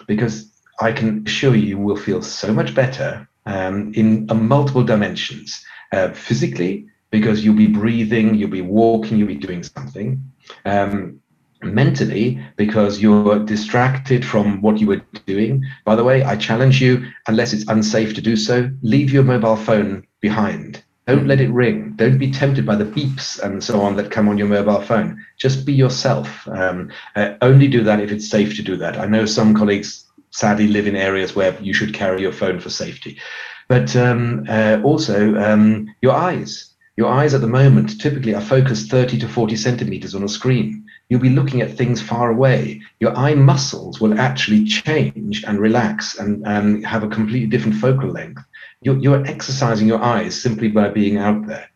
because 0.08 0.52
I 0.80 0.92
can 0.92 1.24
assure 1.26 1.56
you, 1.56 1.66
you 1.66 1.78
will 1.80 1.98
feel 1.98 2.22
so 2.22 2.54
much 2.54 2.76
better 2.76 3.28
um, 3.48 3.92
in 3.96 4.30
uh, 4.30 4.36
multiple 4.36 4.84
dimensions. 4.84 5.66
Uh, 5.92 6.12
physically, 6.12 6.86
because 7.10 7.44
you'll 7.44 7.56
be 7.56 7.66
breathing, 7.66 8.36
you'll 8.36 8.52
be 8.52 8.62
walking, 8.62 9.18
you'll 9.18 9.28
be 9.28 9.34
doing 9.34 9.64
something. 9.64 10.24
Um, 10.66 11.19
mentally 11.62 12.40
because 12.56 13.02
you're 13.02 13.40
distracted 13.40 14.26
from 14.26 14.62
what 14.62 14.80
you 14.80 14.88
were 14.88 15.02
doing. 15.26 15.64
By 15.86 15.96
the 15.96 16.04
way, 16.04 16.24
I 16.24 16.36
challenge 16.36 16.82
you, 16.82 17.06
unless 17.28 17.54
it's 17.54 17.68
unsafe 17.68 18.14
to 18.16 18.22
do 18.22 18.36
so, 18.36 18.70
leave 18.82 19.12
your 19.12 19.24
mobile 19.24 19.56
phone 19.56 20.06
behind. 20.22 20.84
Don't 21.08 21.28
let 21.28 21.42
it 21.42 21.50
ring. 21.50 21.94
Don't 21.96 22.20
be 22.20 22.30
tempted 22.30 22.66
by 22.66 22.76
the 22.76 22.86
beeps 22.86 23.40
and 23.40 23.64
so 23.64 23.82
on 23.82 23.96
that 23.96 24.12
come 24.12 24.30
on 24.30 24.38
your 24.38 24.48
mobile 24.48 24.82
phone. 24.82 25.26
Just 25.38 25.66
be 25.66 25.74
yourself. 25.74 26.48
Um, 26.48 26.92
uh, 27.16 27.34
only 27.42 27.68
do 27.68 27.84
that 27.84 28.00
if 28.00 28.12
it's 28.12 28.30
safe 28.30 28.56
to 28.58 28.62
do 28.62 28.78
that. 28.78 28.98
I 28.98 29.06
know 29.08 29.26
some 29.26 29.56
colleagues 29.56 30.06
sadly 30.32 30.68
live 30.68 30.86
in 30.86 30.96
areas 30.96 31.36
where 31.36 31.60
you 31.62 31.74
should 31.74 31.96
carry 31.96 32.22
your 32.22 32.32
phone 32.32 32.60
for 32.60 32.70
safety. 32.70 33.20
But 33.68 33.96
um, 33.96 34.46
uh, 34.48 34.82
also, 34.84 35.36
um, 35.36 35.94
your 36.02 36.14
eyes. 36.14 36.76
Your 36.96 37.10
eyes 37.10 37.34
at 37.34 37.42
the 37.42 37.48
moment 37.48 38.00
typically 38.00 38.36
are 38.36 38.42
focused 38.42 38.92
30 38.92 39.20
to 39.20 39.28
40 39.28 39.56
centimeters 39.56 40.14
on 40.14 40.24
a 40.24 40.30
screen. 40.30 40.79
You'll 41.10 41.20
be 41.20 41.30
looking 41.30 41.62
at 41.62 41.76
things 41.76 42.02
far 42.02 42.30
away. 42.30 42.82
Your 43.00 43.16
eye 43.18 43.34
muscles 43.34 44.00
will 44.00 44.20
actually 44.20 44.64
change 44.66 45.44
and 45.44 45.60
relax 45.60 46.18
and 46.20 46.86
have 46.86 47.04
a 47.04 47.10
completely 47.10 47.48
different 47.48 47.78
focal 47.78 48.10
length. 48.10 48.44
You're, 48.82 48.98
you're 48.98 49.26
exercising 49.26 49.88
your 49.88 50.02
eyes 50.02 50.40
simply 50.40 50.70
by 50.70 50.90
being 50.90 51.18
out 51.18 51.48
there. 51.48 51.68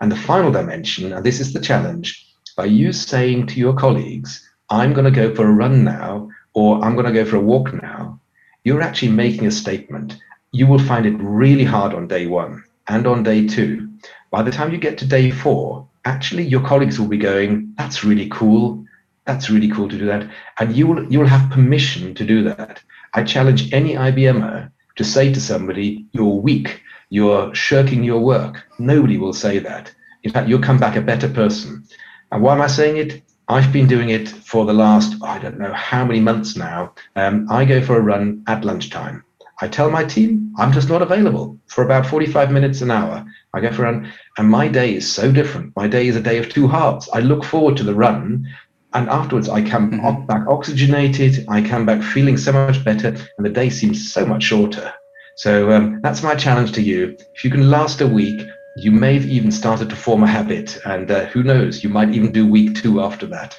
And 0.00 0.12
the 0.12 0.16
final 0.16 0.52
dimension, 0.52 1.12
and 1.12 1.24
this 1.24 1.40
is 1.40 1.52
the 1.52 1.60
challenge, 1.60 2.26
by 2.56 2.66
you 2.66 2.92
saying 2.92 3.46
to 3.48 3.58
your 3.58 3.74
colleagues, 3.74 4.46
I'm 4.70 4.92
going 4.92 5.06
to 5.06 5.10
go 5.10 5.34
for 5.34 5.46
a 5.46 5.52
run 5.52 5.82
now, 5.82 6.28
or 6.52 6.84
I'm 6.84 6.94
going 6.94 7.06
to 7.06 7.12
go 7.12 7.24
for 7.24 7.36
a 7.36 7.40
walk 7.40 7.72
now, 7.82 8.20
you're 8.64 8.82
actually 8.82 9.12
making 9.12 9.46
a 9.46 9.50
statement. 9.50 10.16
You 10.52 10.66
will 10.66 10.78
find 10.78 11.06
it 11.06 11.16
really 11.18 11.64
hard 11.64 11.94
on 11.94 12.06
day 12.06 12.26
one 12.26 12.62
and 12.86 13.06
on 13.06 13.22
day 13.22 13.46
two. 13.46 13.88
By 14.30 14.42
the 14.42 14.52
time 14.52 14.72
you 14.72 14.78
get 14.78 14.98
to 14.98 15.06
day 15.06 15.30
four, 15.30 15.83
actually 16.04 16.44
your 16.44 16.60
colleagues 16.60 16.98
will 16.98 17.08
be 17.08 17.18
going, 17.18 17.72
that's 17.76 18.04
really 18.04 18.28
cool. 18.28 18.84
That's 19.26 19.48
really 19.50 19.70
cool 19.70 19.88
to 19.88 19.98
do 19.98 20.06
that. 20.06 20.28
And 20.58 20.76
you 20.76 20.86
will 20.86 21.10
you 21.10 21.18
will 21.18 21.26
have 21.26 21.50
permission 21.50 22.14
to 22.14 22.24
do 22.24 22.42
that. 22.44 22.82
I 23.14 23.22
challenge 23.22 23.72
any 23.72 23.94
IBMer 23.94 24.70
to 24.96 25.04
say 25.04 25.32
to 25.32 25.40
somebody, 25.40 26.06
you're 26.12 26.40
weak, 26.40 26.82
you're 27.10 27.54
shirking 27.54 28.04
your 28.04 28.20
work. 28.20 28.62
Nobody 28.78 29.18
will 29.18 29.32
say 29.32 29.58
that. 29.60 29.92
In 30.22 30.30
fact, 30.32 30.48
you'll 30.48 30.60
come 30.60 30.78
back 30.78 30.96
a 30.96 31.00
better 31.00 31.28
person. 31.28 31.84
And 32.32 32.42
why 32.42 32.54
am 32.54 32.62
I 32.62 32.66
saying 32.66 32.96
it? 32.96 33.22
I've 33.48 33.72
been 33.72 33.86
doing 33.86 34.08
it 34.08 34.28
for 34.28 34.64
the 34.64 34.72
last, 34.72 35.22
I 35.22 35.38
don't 35.38 35.58
know 35.58 35.72
how 35.72 36.04
many 36.04 36.20
months 36.20 36.56
now. 36.56 36.94
Um, 37.14 37.46
I 37.50 37.66
go 37.66 37.82
for 37.82 37.96
a 37.96 38.00
run 38.00 38.42
at 38.46 38.64
lunchtime. 38.64 39.22
I 39.60 39.68
tell 39.68 39.90
my 39.90 40.02
team 40.04 40.52
I'm 40.58 40.72
just 40.72 40.88
not 40.88 41.02
available 41.02 41.58
for 41.66 41.84
about 41.84 42.06
45 42.06 42.50
minutes 42.50 42.80
an 42.80 42.90
hour. 42.90 43.24
I 43.54 43.60
go 43.60 43.72
for 43.72 43.84
a 43.84 43.92
run, 43.92 44.12
and 44.36 44.48
my 44.48 44.68
day 44.68 44.96
is 44.96 45.10
so 45.10 45.30
different. 45.30 45.72
My 45.76 45.86
day 45.86 46.08
is 46.08 46.16
a 46.16 46.20
day 46.20 46.38
of 46.38 46.48
two 46.48 46.66
halves. 46.66 47.08
I 47.12 47.20
look 47.20 47.44
forward 47.44 47.76
to 47.76 47.84
the 47.84 47.94
run, 47.94 48.46
and 48.92 49.08
afterwards 49.08 49.48
I 49.48 49.62
come 49.62 49.92
mm-hmm. 49.92 50.26
back 50.26 50.46
oxygenated. 50.48 51.46
I 51.48 51.62
come 51.62 51.86
back 51.86 52.02
feeling 52.02 52.36
so 52.36 52.52
much 52.52 52.84
better, 52.84 53.08
and 53.08 53.46
the 53.46 53.50
day 53.50 53.70
seems 53.70 54.12
so 54.12 54.26
much 54.26 54.42
shorter. 54.42 54.92
So 55.36 55.70
um, 55.72 56.00
that's 56.02 56.22
my 56.22 56.34
challenge 56.34 56.72
to 56.72 56.82
you. 56.82 57.16
If 57.34 57.44
you 57.44 57.50
can 57.50 57.70
last 57.70 58.00
a 58.00 58.06
week, 58.06 58.46
you 58.76 58.90
may 58.90 59.14
have 59.14 59.26
even 59.26 59.50
started 59.52 59.88
to 59.90 59.96
form 59.96 60.22
a 60.22 60.26
habit, 60.26 60.78
and 60.84 61.10
uh, 61.10 61.26
who 61.26 61.42
knows, 61.42 61.84
you 61.84 61.90
might 61.90 62.10
even 62.10 62.32
do 62.32 62.46
week 62.46 62.74
two 62.74 63.00
after 63.00 63.26
that. 63.26 63.56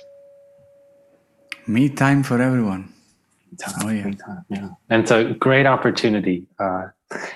Me 1.67 1.89
time 1.89 2.21
for 2.21 2.41
everyone. 2.41 2.93
Time, 3.57 3.73
oh 3.83 3.89
yeah. 3.89 4.03
Time, 4.03 4.45
yeah. 4.49 4.69
And 4.89 5.01
it's 5.03 5.11
a 5.11 5.33
great 5.33 5.65
opportunity. 5.65 6.45
Uh, 6.59 6.87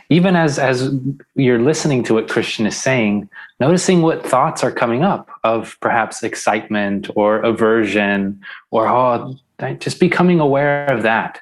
even 0.10 0.36
as 0.36 0.58
as 0.58 0.92
you're 1.36 1.62
listening 1.62 2.04
to 2.04 2.14
what 2.14 2.28
Christian 2.28 2.66
is 2.66 2.78
saying, 2.78 3.30
noticing 3.60 4.02
what 4.02 4.26
thoughts 4.26 4.64
are 4.64 4.72
coming 4.72 5.04
up 5.04 5.30
of 5.44 5.78
perhaps 5.80 6.24
excitement 6.24 7.10
or 7.16 7.38
aversion 7.38 8.42
or 8.72 8.88
oh, 8.88 9.36
just 9.80 10.00
becoming 10.00 10.40
aware 10.40 10.86
of 10.88 11.04
that. 11.04 11.42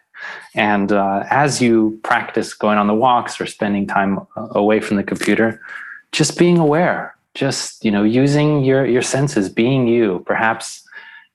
And 0.56 0.92
uh, 0.92 1.24
as 1.30 1.62
you 1.62 2.00
practice 2.04 2.54
going 2.54 2.78
on 2.78 2.88
the 2.88 2.94
walks 2.94 3.40
or 3.40 3.46
spending 3.46 3.86
time 3.86 4.20
uh, 4.36 4.48
away 4.52 4.80
from 4.80 4.98
the 4.98 5.04
computer, 5.04 5.62
just 6.12 6.38
being 6.38 6.58
aware, 6.58 7.16
just 7.34 7.86
you 7.86 7.92
know, 7.92 8.04
using 8.04 8.64
your 8.64 8.86
your 8.86 9.04
senses, 9.04 9.50
being 9.50 9.88
you, 9.88 10.24
perhaps 10.26 10.87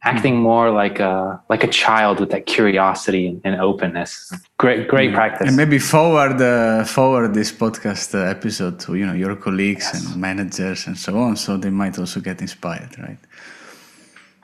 acting 0.05 0.37
hmm. 0.37 0.43
more 0.43 0.71
like 0.71 1.01
a 1.01 1.41
like 1.49 1.65
a 1.65 1.69
child 1.69 2.21
with 2.21 2.31
that 2.31 2.47
curiosity 2.47 3.41
and, 3.45 3.61
openness. 3.61 4.33
Great, 4.59 4.89
great 4.89 5.11
yeah. 5.11 5.17
practice. 5.17 5.49
And 5.49 5.57
maybe 5.57 5.79
forward 5.79 6.41
uh, 6.41 6.85
forward 6.85 7.35
this 7.35 7.53
podcast 7.53 8.15
uh, 8.15 8.31
episode 8.37 8.81
to 8.81 8.95
you 8.95 9.07
know 9.07 9.15
your 9.15 9.37
colleagues 9.37 9.91
yes. 9.93 10.13
and 10.13 10.21
managers 10.21 10.87
and 10.87 10.97
so 10.97 11.19
on, 11.19 11.37
so 11.37 11.57
they 11.57 11.71
might 11.71 11.99
also 11.99 12.21
get 12.21 12.41
inspired, 12.41 12.99
right? 12.99 13.19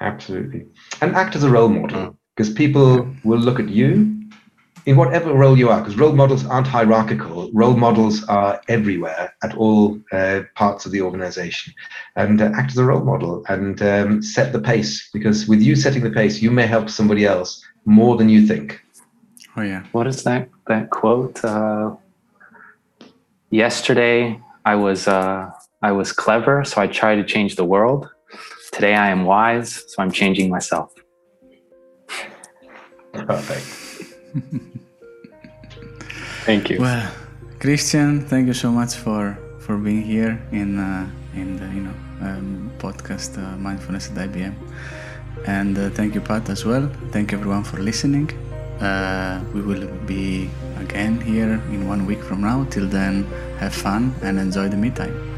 Absolutely, 0.00 0.66
and 1.00 1.14
act 1.16 1.34
as 1.34 1.42
a 1.42 1.50
role 1.50 1.68
model 1.68 2.16
because 2.36 2.52
people 2.52 3.08
will 3.24 3.40
look 3.40 3.58
at 3.58 3.68
you 3.68 4.17
in 4.88 4.96
whatever 4.96 5.34
role 5.34 5.58
you 5.58 5.68
are, 5.68 5.80
because 5.82 5.98
role 5.98 6.14
models 6.14 6.46
aren't 6.46 6.66
hierarchical. 6.66 7.50
Role 7.52 7.76
models 7.76 8.24
are 8.24 8.58
everywhere 8.68 9.34
at 9.42 9.54
all 9.54 10.00
uh, 10.12 10.40
parts 10.54 10.86
of 10.86 10.92
the 10.92 11.02
organization, 11.02 11.74
and 12.16 12.40
uh, 12.40 12.50
act 12.54 12.70
as 12.70 12.78
a 12.78 12.84
role 12.84 13.04
model 13.04 13.44
and 13.50 13.82
um, 13.82 14.22
set 14.22 14.50
the 14.54 14.58
pace. 14.58 15.10
Because 15.12 15.46
with 15.46 15.60
you 15.60 15.76
setting 15.76 16.02
the 16.02 16.10
pace, 16.10 16.40
you 16.40 16.50
may 16.50 16.66
help 16.66 16.88
somebody 16.88 17.26
else 17.26 17.62
more 17.84 18.16
than 18.16 18.30
you 18.30 18.46
think. 18.46 18.80
Oh 19.58 19.62
yeah. 19.62 19.84
What 19.92 20.06
is 20.06 20.24
that 20.24 20.48
that 20.68 20.88
quote? 20.88 21.44
Uh, 21.44 21.94
yesterday 23.50 24.40
I 24.64 24.74
was 24.76 25.06
uh, 25.06 25.50
I 25.82 25.92
was 25.92 26.12
clever, 26.12 26.64
so 26.64 26.80
I 26.80 26.86
tried 26.86 27.16
to 27.16 27.24
change 27.24 27.56
the 27.56 27.64
world. 27.66 28.08
Today 28.72 28.94
I 28.94 29.10
am 29.10 29.26
wise, 29.26 29.84
so 29.88 30.02
I'm 30.02 30.12
changing 30.12 30.48
myself. 30.48 30.94
Perfect. 33.12 33.87
Thank 36.44 36.70
you. 36.70 36.80
Well, 36.80 37.10
Christian, 37.60 38.20
thank 38.26 38.46
you 38.46 38.54
so 38.54 38.70
much 38.70 38.94
for 38.94 39.38
for 39.60 39.76
being 39.76 40.02
here 40.02 40.40
in 40.52 40.78
uh, 40.78 41.08
in 41.34 41.56
the 41.56 41.66
you 41.74 41.82
know 41.82 41.94
um, 42.22 42.70
podcast 42.78 43.36
uh, 43.38 43.56
mindfulness 43.58 44.10
at 44.10 44.16
IBM, 44.28 44.54
and 45.46 45.76
uh, 45.78 45.90
thank 45.90 46.14
you, 46.14 46.20
Pat, 46.20 46.48
as 46.48 46.64
well. 46.64 46.90
Thank 47.10 47.32
everyone 47.32 47.64
for 47.64 47.78
listening. 47.78 48.30
Uh, 48.80 49.42
we 49.52 49.60
will 49.60 49.86
be 50.06 50.48
again 50.78 51.20
here 51.20 51.60
in 51.74 51.88
one 51.88 52.06
week 52.06 52.22
from 52.22 52.40
now. 52.40 52.64
Till 52.70 52.86
then, 52.86 53.24
have 53.58 53.74
fun 53.74 54.14
and 54.22 54.38
enjoy 54.38 54.68
the 54.68 54.76
me 54.76 54.90
time. 54.90 55.37